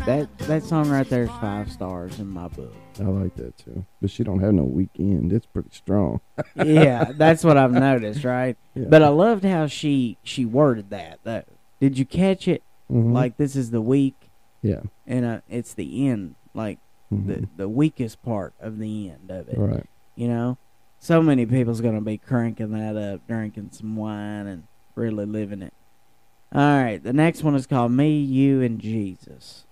[0.07, 2.75] that That song right there is five stars in my book.
[3.01, 5.33] I like that too, but she don't have no weekend.
[5.33, 6.21] It's pretty strong.
[6.55, 8.57] yeah, that's what I've noticed, right?
[8.75, 8.87] Yeah.
[8.89, 11.21] But I loved how she she worded that.
[11.25, 11.43] Though,
[11.81, 12.63] did you catch it?
[12.91, 13.13] Mhm.
[13.13, 14.31] Like this is the week,
[14.63, 16.79] yeah, and uh, it's the end, like
[17.13, 17.27] Mhm.
[17.27, 19.57] the the weakest part of the end of it.
[19.59, 19.87] right.
[20.17, 20.59] You know,
[20.99, 25.73] so many people's gonna be cranking that up, drinking some wine, and really living it.
[26.55, 29.65] All right, the next one is called "Me, You, and Jesus."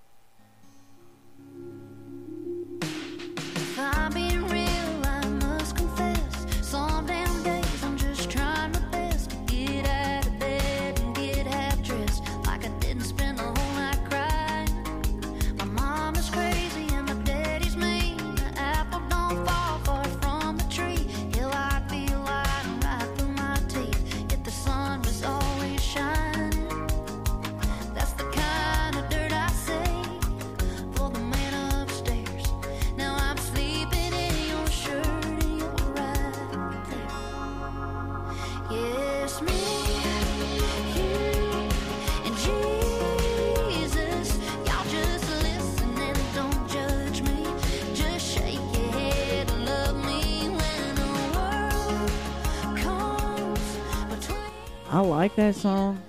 [55.13, 56.01] Like that song.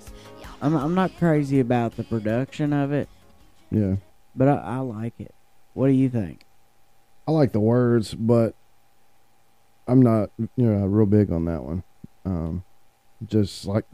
[0.61, 3.07] I'm I'm not crazy about the production of it,
[3.71, 3.97] Yeah.
[4.35, 5.33] but I, I like it.
[5.73, 6.45] What do you think?
[7.27, 8.55] I like the words, but
[9.87, 11.83] I'm not, you know, real big on that one.
[12.25, 12.63] Um,
[13.27, 13.85] just like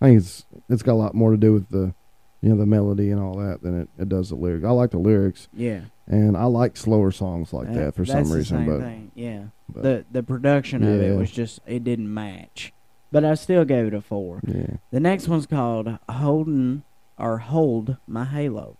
[0.00, 1.92] I think it's it's got a lot more to do with the,
[2.40, 4.64] you know, the melody and all that than it, it does the lyrics.
[4.64, 8.30] I like the lyrics, Yeah, and I like slower songs like that- that for some
[8.30, 8.66] reason.
[8.66, 9.10] But, thing.
[9.16, 12.72] yeah, but the the production of it was just it didn't match,
[13.10, 14.40] but I still gave it a four.
[14.46, 16.82] yeah, The next one's called "Holding"
[17.18, 18.76] or "Hold My Halo."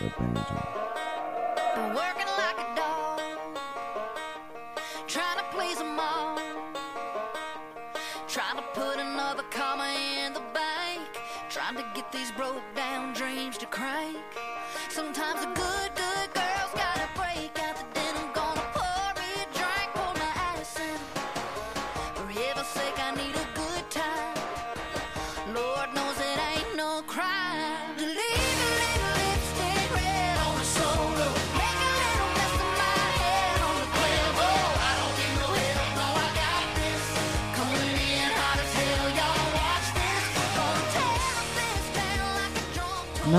[0.00, 0.16] that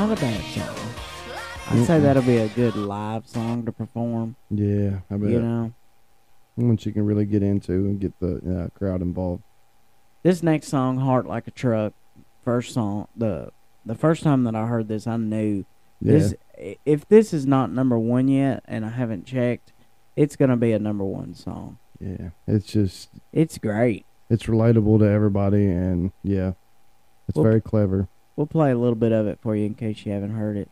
[0.01, 0.87] Not a bad song.
[1.69, 4.35] I'd say that'll be a good live song to perform.
[4.49, 5.73] Yeah, I bet You know,
[6.55, 9.43] one she can really get into and get the yeah, crowd involved.
[10.23, 11.93] this next song, "Heart Like a Truck,"
[12.43, 13.09] first song.
[13.15, 13.51] the
[13.85, 15.65] The first time that I heard this, I knew
[16.01, 16.33] Yeah, this.
[16.83, 19.71] If this is not number one yet, and I haven't checked,
[20.15, 21.77] it's gonna be a number one song.
[21.99, 24.07] yeah, it's just It's great.
[24.31, 26.53] it's relatable to everybody, and yeah,
[27.27, 28.07] it's Well- very clever.
[28.41, 30.67] We'll play a little bit of it for you in case you haven't heard it.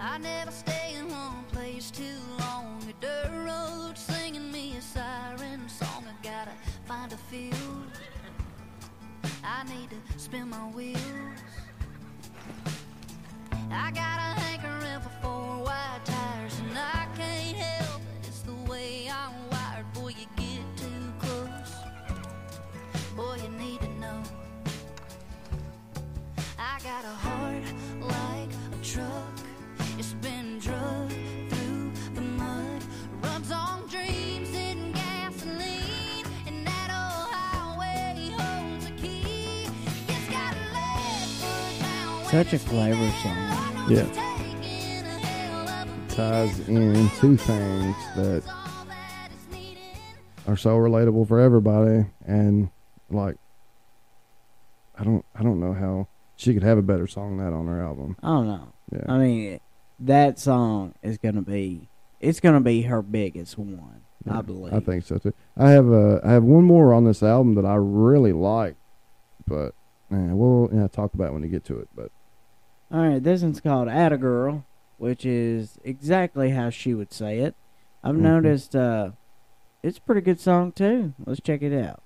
[0.00, 2.02] I never stay in one place too
[2.40, 2.82] long.
[2.90, 6.06] A dirt road singing me a siren song.
[6.08, 6.50] I gotta
[6.84, 7.92] find a field.
[9.44, 10.98] I need to spin my wheels.
[13.70, 14.43] I got
[42.34, 43.88] Such a clever song.
[43.88, 44.00] Yeah.
[44.00, 49.56] it's taking a hell of a Ties in two things that It's all that is
[49.56, 49.78] needed.
[50.48, 52.70] are so relatable for everybody, and
[53.08, 53.36] like,
[54.98, 57.68] I don't, I don't know how she could have a better song than that on
[57.68, 58.16] her album.
[58.20, 58.72] I don't know.
[58.90, 59.60] Yeah, I mean,
[60.00, 61.88] that song is gonna be.
[62.18, 64.74] It's gonna be her biggest one, I believe.
[64.74, 65.34] I think so too.
[65.56, 68.74] I have uh, I have one more on this album that I really like,
[69.46, 69.72] but
[70.10, 71.88] yeah, we'll yeah, talk about it when we get to it.
[71.94, 72.10] But
[72.92, 74.64] All right, this one's called "Atta Girl,"
[74.98, 77.54] which is exactly how she would say it.
[78.02, 78.20] I've Mhm.
[78.20, 78.76] noticed.
[78.76, 79.10] uh
[79.82, 81.12] It's a pretty good song too.
[81.26, 82.00] Let's check it out.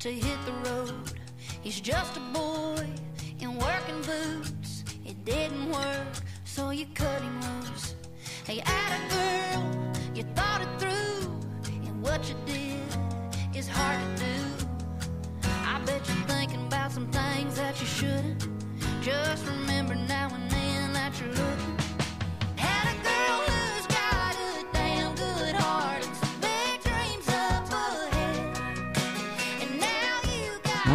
[0.00, 1.12] To hit the road.
[1.60, 2.86] He's just a boy
[3.38, 4.82] in working boots.
[5.04, 7.94] It didn't work, so you cut him loose.
[8.46, 11.30] Hey, atta girl, you thought it through,
[11.86, 12.80] and what you did
[13.54, 14.66] is hard to do.
[15.66, 18.48] I bet you're thinking about some things that you shouldn't.
[19.02, 21.79] Just remember now and then that you're looking.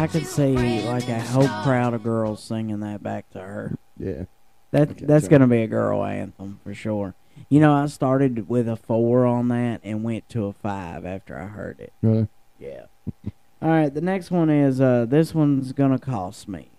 [0.06, 3.76] I could see like a whole crowd of girls singing that back to her.
[3.98, 4.26] yeah,
[4.70, 5.30] That Okay, that's sure.
[5.30, 7.14] gonna be a girl anthem for sure.
[7.48, 11.36] You know, I started with a four on that and went to a five after
[11.36, 11.92] I heard it.
[12.02, 12.28] really.
[12.60, 12.84] Yeah.
[13.60, 16.70] All right, the next one is uh this one's gonna cost me.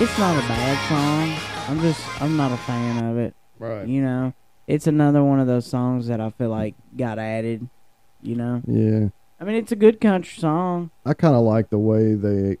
[0.00, 1.68] It's not a bad song.
[1.68, 3.34] I'm just I'm not a fan of it.
[3.58, 3.86] Right.
[3.86, 4.32] You know,
[4.66, 7.68] it's another one of those songs that I feel like got added.
[8.22, 9.08] You know, Yeah.
[9.40, 10.90] I mean, it's a good country song.
[11.06, 12.56] I kind of like the way they,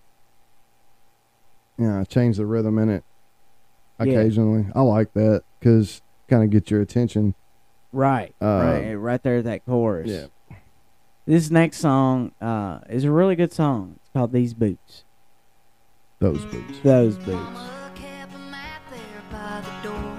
[1.76, 3.04] yeah, change the rhythm in it.
[4.00, 4.04] Yeah.
[4.20, 7.34] Occasionally, I like that because kind of get your attention.
[7.92, 10.08] Right, Uh, right, right there at that chorus.
[10.08, 10.26] Yeah.
[11.26, 13.96] This next song uh, is a really good song.
[14.00, 15.04] It's called "These Boots."
[16.20, 16.78] Those boots.
[16.82, 17.28] Those boots.
[17.28, 20.18] Mama kept 'em out there by the door.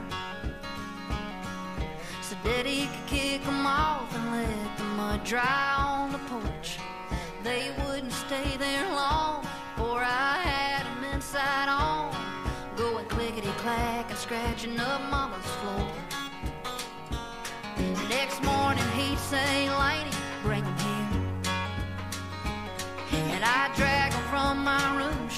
[2.22, 6.78] So Daddy could kick 'em off and let the mud uh, dry on the porch.
[7.44, 9.46] They wouldn't stay there long
[9.76, 12.16] before I had 'em inside on.
[12.78, 15.88] Going clickety clack and scratching up Mama's floor.
[18.08, 21.08] Next morning he'd say, Lady, bring 'em here.
[23.34, 25.29] And I drag him from my room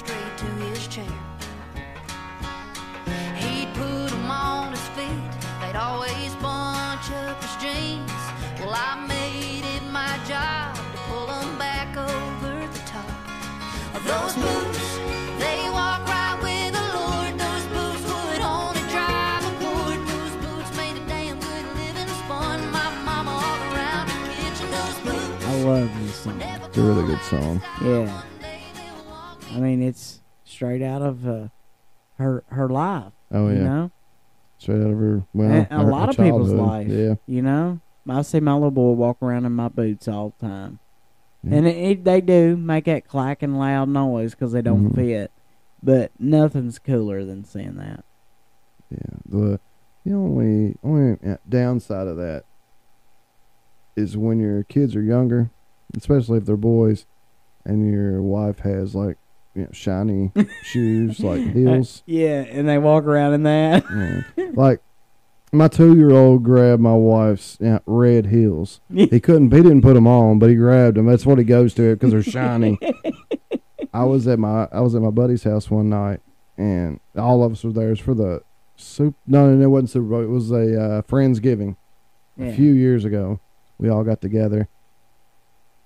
[5.72, 8.10] feet, they'd always bunch up his jeans.
[8.60, 13.06] Well, I made it my job to pull 'em back over the top.
[14.04, 14.98] Those boots,
[15.38, 17.38] they walk right with the Lord.
[17.38, 20.00] Those boots would only drive a Ford.
[20.08, 24.70] Those boots made a damn good living, spun my mama all around the kitchen.
[24.70, 25.46] Those boots.
[25.46, 26.40] I love this song.
[26.40, 27.62] It's a really good song.
[27.82, 28.22] Yeah,
[29.54, 31.48] I mean, it's straight out of uh,
[32.18, 33.12] her her life.
[33.30, 33.90] Oh yeah, You know,
[34.62, 35.22] straight out of her.
[35.34, 36.88] Well, a her- lot her of people's life.
[36.88, 37.80] Yeah, you know.
[38.08, 40.78] I see my little boy walk around in my boots all the time,
[41.44, 41.56] Yeah.
[41.56, 44.94] and it, it, they do make that clacking loud noise because they don't Mhm.
[44.94, 45.30] fit.
[45.84, 48.04] But nothing's cooler than seeing that.
[48.90, 49.18] yeah.
[49.28, 49.60] The
[50.04, 52.44] the only only uh, downside of that
[53.96, 55.50] is when your kids are younger,
[55.96, 57.06] especially if they're boys,
[57.64, 59.16] and your wife has like
[59.54, 60.32] you know shiny
[60.62, 62.02] shoes like heels.
[62.06, 63.84] Yeah, and they walk around in that.
[64.36, 64.50] Yeah.
[64.54, 64.80] Like
[65.52, 68.80] my two year old grabbed my wife's you know, red heels.
[68.92, 69.52] He couldn't.
[69.52, 71.06] He didn't put them on, but he grabbed them.
[71.06, 72.78] That's what he goes to it because they're shiny.
[73.94, 76.20] I was at my I was at my buddy's house one night,
[76.56, 77.88] and all of us were there.
[77.88, 78.42] It was for the
[78.76, 79.14] soup.
[79.26, 80.22] No, no, no, it wasn't Super Bowl.
[80.22, 81.76] It was a uh, friendsgiving
[82.38, 82.46] Yeah.
[82.46, 83.38] a few years ago.
[83.78, 84.68] We all got together.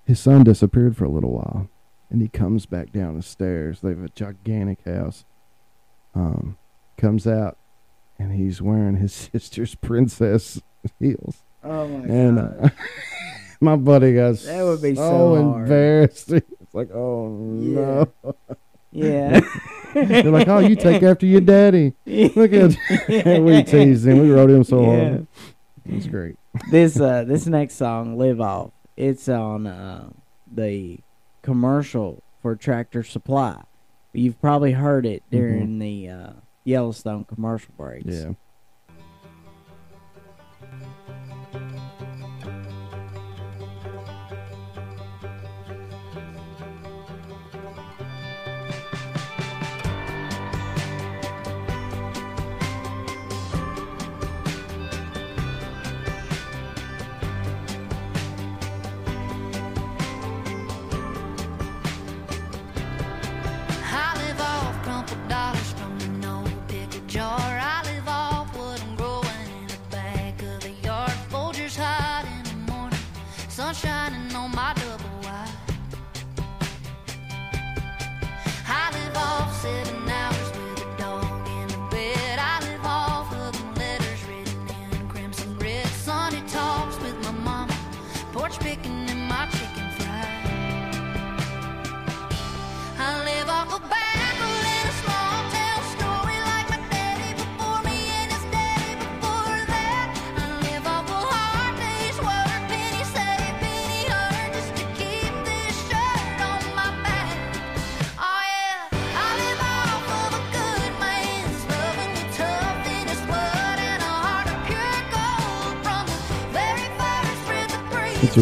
[0.05, 1.69] His son disappeared for a little while,
[2.11, 3.81] and he comes back down the stairs.
[3.81, 5.25] They have a gigantic house.
[6.15, 6.57] Um,
[6.97, 7.59] comes out,
[8.19, 10.61] and he's wearing his sister's princess
[10.99, 11.43] heels.
[11.63, 12.59] Oh my And god.
[12.65, 12.69] uh,
[13.61, 16.33] my buddy got That would be so, so embarrassed.
[16.67, 18.09] It's like, oh no.
[18.91, 19.41] yeah.
[19.95, 21.95] They're like, oh, you take after your daddy.
[22.05, 22.77] Look at
[23.41, 24.19] we teased him.
[24.21, 25.09] We wrote him so Yeah.
[25.11, 25.27] hard.
[25.87, 26.37] It's great.
[26.73, 30.11] this uh this next song, "Live Off," it's on uh,
[30.53, 30.99] the
[31.47, 33.63] commercial for Tractor Supply.
[34.13, 36.31] You've probably heard it during the uh,
[36.65, 38.07] Yellowstone commercial breaks.
[38.07, 38.33] Yeah.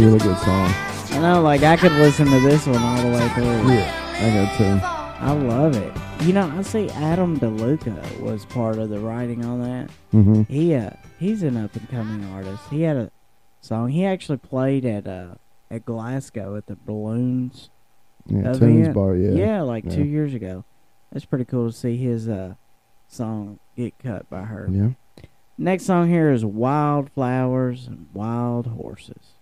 [0.05, 0.69] Really good song.
[1.11, 3.73] I know, like I could listen to this one all the way through.
[3.73, 5.25] Yeah, I got to.
[5.25, 5.93] I love it.
[6.27, 9.91] You know, I see Adam DeLuca was part of the writing on that.
[10.13, 10.43] Mm-hmm.
[10.45, 12.63] He uh he's an up and coming artist.
[12.71, 13.11] He had a
[13.61, 13.89] song.
[13.89, 15.35] He actually played at uh
[15.71, 17.71] at Glasgow at the Balloons
[18.27, 18.93] Yeah, event.
[18.95, 19.17] Bar.
[19.17, 19.31] Yeah.
[19.33, 19.95] Yeah, like Yeah.
[19.97, 20.65] two years ago.
[21.13, 22.55] That's pretty cool to see his uh
[23.09, 24.69] song get cut by her.
[24.71, 24.91] Yeah.
[25.57, 29.35] Next song here is Wildflowers and Wild Horses.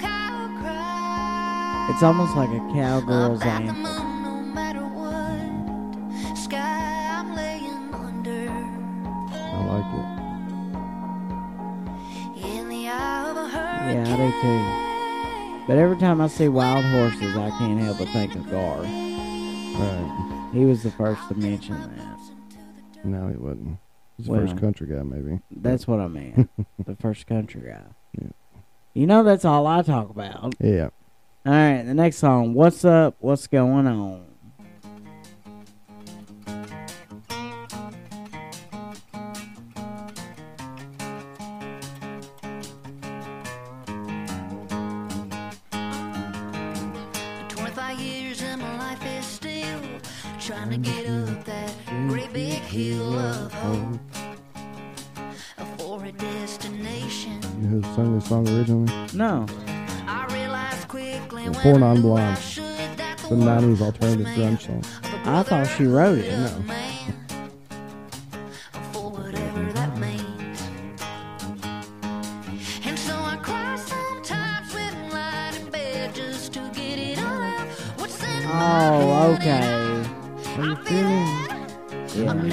[0.00, 1.88] Cow cry.
[1.90, 3.82] It's almost like a cowgirl's anthem.
[3.82, 9.86] no matter what sky I'm laying like
[12.44, 13.48] In the of a
[13.94, 15.66] Yeah, I do too.
[15.66, 18.80] But every time I see wild horses, I can't help but think of Gar.
[18.80, 20.50] Right.
[20.52, 22.11] He was the first to mention that.
[23.04, 23.78] No, he wasn't.
[24.16, 24.40] He's the Well.
[24.46, 25.40] first country guy, maybe.
[25.50, 26.50] That's what I meant.
[26.84, 27.82] the first country guy.
[28.20, 28.28] Yeah.
[28.94, 30.54] You know, that's all I talk about.
[30.60, 30.90] Yeah.
[31.44, 32.54] All right, the next song.
[32.54, 33.16] What's up?
[33.18, 34.24] What's going on?
[73.78, 77.68] Sometimes when I'm lying in bed just to get it all out.
[77.98, 80.02] What's in Oh, okay.
[80.56, 82.28] How you I feel feeling?
[82.28, 82.48] I'm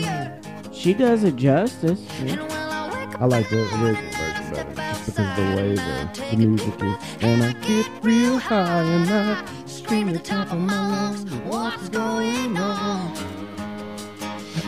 [0.00, 0.40] Yeah.
[0.72, 2.00] She does it justice.
[2.20, 5.42] And when I wake up I like the original version better, just because of the
[5.56, 7.09] way the, the music is.
[7.22, 11.88] And I get real high and I scream at the top of my lungs, what's
[11.90, 13.16] going on?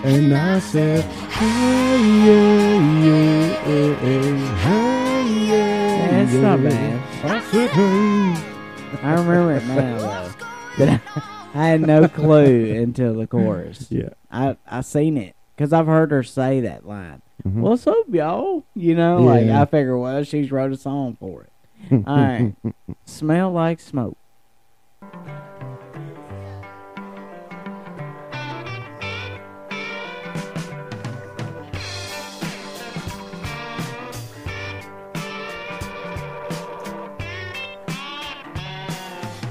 [0.05, 5.96] and I said, hey yeah yeah yeah hey yeah.
[6.11, 7.24] Yeah, it's not bad.
[7.24, 8.98] I said, hey.
[9.03, 10.34] I remember it now.
[10.76, 11.00] But I,
[11.55, 13.86] I had no clue until the chorus.
[13.90, 14.11] Yeah.
[14.30, 17.22] I I seen it because I've heard her say that line.
[17.46, 17.61] Mhm.
[17.61, 18.64] What's up, y'all?
[18.74, 21.51] You know, like I figure, well, she's wrote a song for it.
[21.91, 22.55] Right,
[23.05, 24.16] smell like smoke.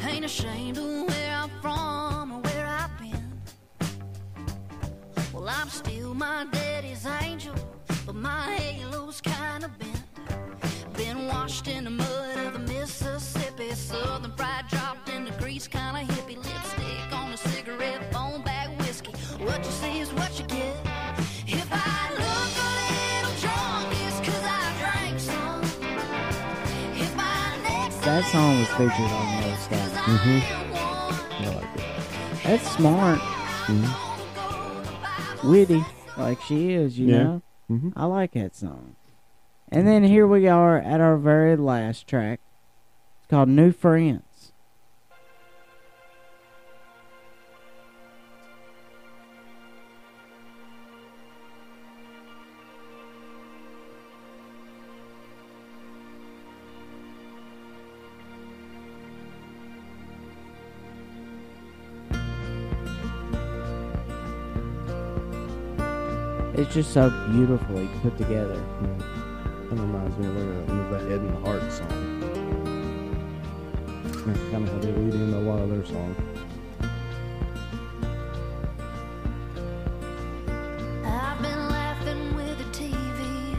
[0.04, 3.42] Ain't ashamed where I'm from or where I been.
[5.42, 7.56] Soul up still my belly's anjew
[8.06, 9.72] but my y'all's kind of
[16.06, 19.12] grease, hippie lipstick on a cigarette, bone bag whiskey.
[19.44, 20.76] What you see is what you get.
[21.48, 25.62] If I look a little drunk, it's 'cause I drank some.
[26.96, 29.92] If my neck's That song was featured on the other stuff.
[30.06, 30.42] Mhm.
[30.42, 30.46] I
[31.40, 31.82] I like it.
[32.44, 33.20] That's smart,
[33.68, 35.50] Mm-hmm.
[35.50, 35.84] witty,
[36.18, 36.98] like she is.
[37.00, 37.24] You Yeah.
[37.24, 37.94] know, Mhm.
[37.96, 38.96] I like that song.
[39.72, 42.40] And then here we are at our very last track.
[43.20, 44.24] It's called New Friends.
[66.72, 68.56] It's just so beautifully put together.
[68.56, 69.06] Yeah.
[69.70, 72.22] That reminds me of uh, of that Ed and Hart song.
[74.06, 76.16] That's kind of how they lead into a lot of their songs.
[81.04, 83.58] I've been laughing with the TV,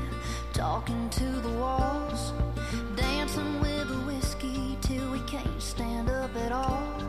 [0.55, 2.33] talking to the walls,
[2.97, 7.02] dancing with the whiskey till we can't stand up at all,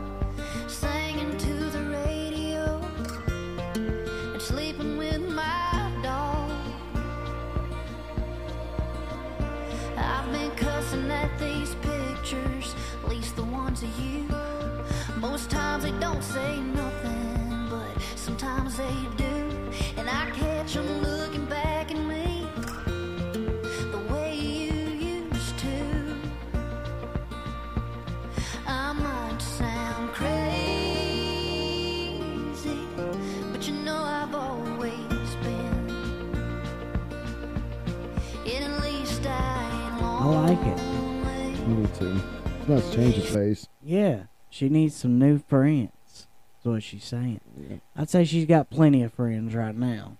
[15.84, 19.34] they don't say nothing, but sometimes they do.
[19.98, 22.46] And I catch 'em looking back at me
[23.92, 24.72] the way you
[25.28, 25.76] used to.
[28.66, 30.48] I might sound crazy,
[33.52, 35.90] but you know I've always been.
[38.52, 39.28] And at least I
[39.76, 40.78] ain't I like it.
[40.78, 41.82] lonely.
[41.82, 42.16] Me too.
[42.60, 43.68] It's nice to change of pace.
[43.82, 44.22] Yeah,
[44.54, 45.90] she needs some new friends.
[46.06, 47.40] That's what she's saying.
[47.58, 47.76] Yeah.
[47.96, 50.16] I'd say she's got plenty of friends right now.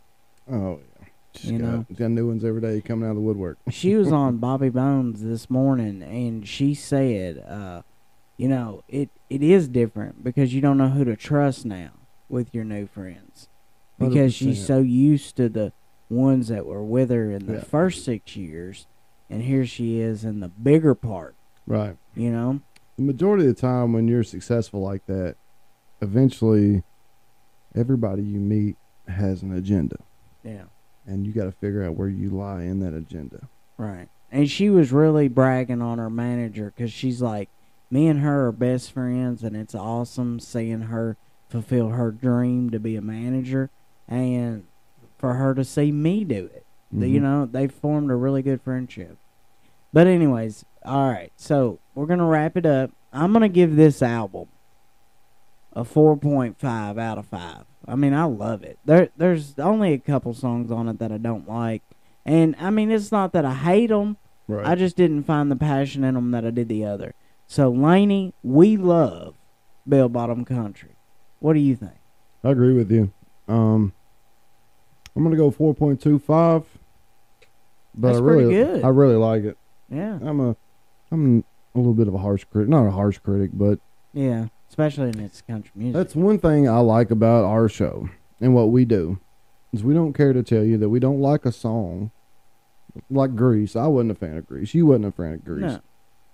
[0.50, 1.06] Oh yeah.
[1.36, 1.84] She's You got, know.
[1.88, 3.58] she's got new ones every day coming out of the woodwork.
[3.70, 7.82] She was on Bobby Bones this morning, and she said, uh,
[8.36, 11.90] you know, it, it is different because you don't know who to trust now
[12.28, 13.48] with your new friends
[14.00, 14.66] because she's 100%.
[14.66, 15.72] so used to the
[16.10, 17.60] ones that were with her in the Yeah.
[17.62, 18.86] first six years,
[19.30, 21.36] and here she is in the bigger part.
[21.66, 21.96] Right.
[22.16, 22.60] You know,
[22.96, 25.36] The majority of the time, when you're successful like that,
[26.00, 26.82] eventually,
[27.74, 28.76] everybody you meet
[29.08, 29.96] has an agenda,
[30.42, 30.64] yeah,
[31.06, 33.48] and you got to figure out where you lie in that agenda.
[33.76, 34.08] right.
[34.32, 37.48] And she was really bragging on her manager because she's like,
[37.88, 41.16] me and her are best friends, and it's awesome seeing her
[41.48, 43.70] fulfill her dream to be a manager,
[44.08, 44.64] and
[45.18, 46.66] for her to see me do it.
[46.90, 47.24] The- You mm-hmm.
[47.24, 49.18] know, they formed a really good friendship.
[49.92, 51.32] But anyways, all right.
[51.36, 52.90] So we're gonna wrap it up.
[53.12, 54.48] I'm gonna give this album
[55.72, 57.64] a 4.5 out of five.
[57.86, 58.78] I mean, I love it.
[58.84, 61.82] There, there's only a couple songs on it that I don't like,
[62.24, 64.16] and I mean, it's not that I hate them.
[64.46, 64.66] Right.
[64.66, 67.14] I just didn't find the passion in them that I did the other.
[67.46, 69.34] So, Lainey, we love
[69.86, 70.96] Bell Bottom Country.
[71.40, 71.96] What do you think?
[72.42, 73.10] I agree with you.
[73.48, 73.92] Um,
[75.16, 76.64] I'm gonna go 4.25.
[77.96, 78.84] But That's I really, pretty good.
[78.84, 79.56] I really like it.
[79.90, 80.56] Yeah, I'm a,
[81.10, 81.44] I'm
[81.74, 82.68] a little bit of a harsh critic.
[82.68, 83.78] Not a harsh critic, but
[84.12, 85.94] yeah, especially in its country music.
[85.94, 88.08] that's one thing I like about our show
[88.40, 89.18] and what we do
[89.72, 92.10] is we don't care to tell you that we don't like a song.
[93.10, 94.72] Like Grease, I wasn't a fan of Grease.
[94.72, 95.80] You wasn't a fan of Grease, No.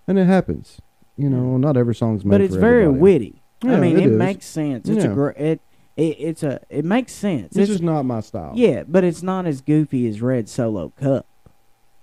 [0.07, 0.79] and it happens.
[1.17, 3.43] You know, not every song's made but it's very witty.
[3.63, 4.19] I mean, it it, is.
[4.19, 4.89] makes sense.
[4.89, 5.15] It's a Yeah.
[5.15, 5.37] great.
[5.39, 5.61] It,
[5.97, 7.55] it it's a it makes sense.
[7.55, 8.53] This It's, just not my style.
[8.55, 11.27] yeah, but it's not as goofy as Red Solo Cup.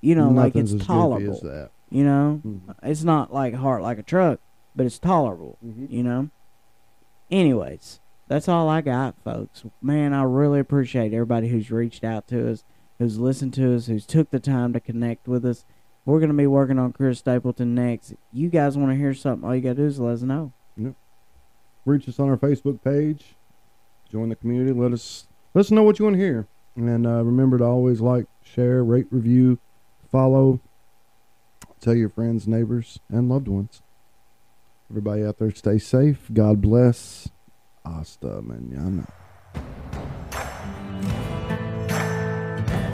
[0.01, 1.33] You know, like it's tolerable.
[1.33, 1.69] as that.
[1.89, 2.59] You know, Mhm.
[2.83, 4.39] it's not like heart like a truck,
[4.75, 5.57] but it's tolerable.
[5.65, 5.89] Mhm.
[5.89, 6.29] You know.
[7.29, 9.63] Anyways, that's all I got, folks.
[9.81, 12.63] Man, I really appreciate everybody who's reached out to us,
[12.99, 15.65] who's listened to us, who's took the time to connect with us.
[16.05, 18.13] We're gonna be working on Chris Stapleton next.
[18.31, 19.47] You guys want to hear something?
[19.47, 20.51] All you gotta do is let us know.
[20.77, 20.93] Yep.
[21.85, 23.35] reach us on our Facebook page,
[24.09, 24.73] join the community.
[24.73, 28.01] Let us let us know what you want to hear, and uh, remember to always
[28.01, 29.57] like, share, rate, review,
[30.11, 30.59] follow,
[31.79, 33.81] tell your friends, neighbors, and loved ones.
[34.89, 36.29] Everybody out there, stay safe.
[36.33, 37.29] God bless.
[37.83, 39.07] Hasta mañana.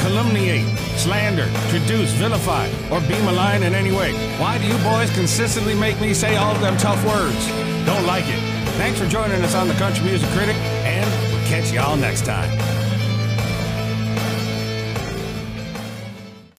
[0.00, 0.66] calumniate,
[0.98, 4.12] slander, traduce, vilify, or be malign in any way.
[4.38, 7.46] Why do you boys consistently make me say all of them tough words?
[7.86, 8.40] Don't like it.
[8.76, 12.73] Thanks for joining us on the Country Music Critic, and we'll catch y'all next time.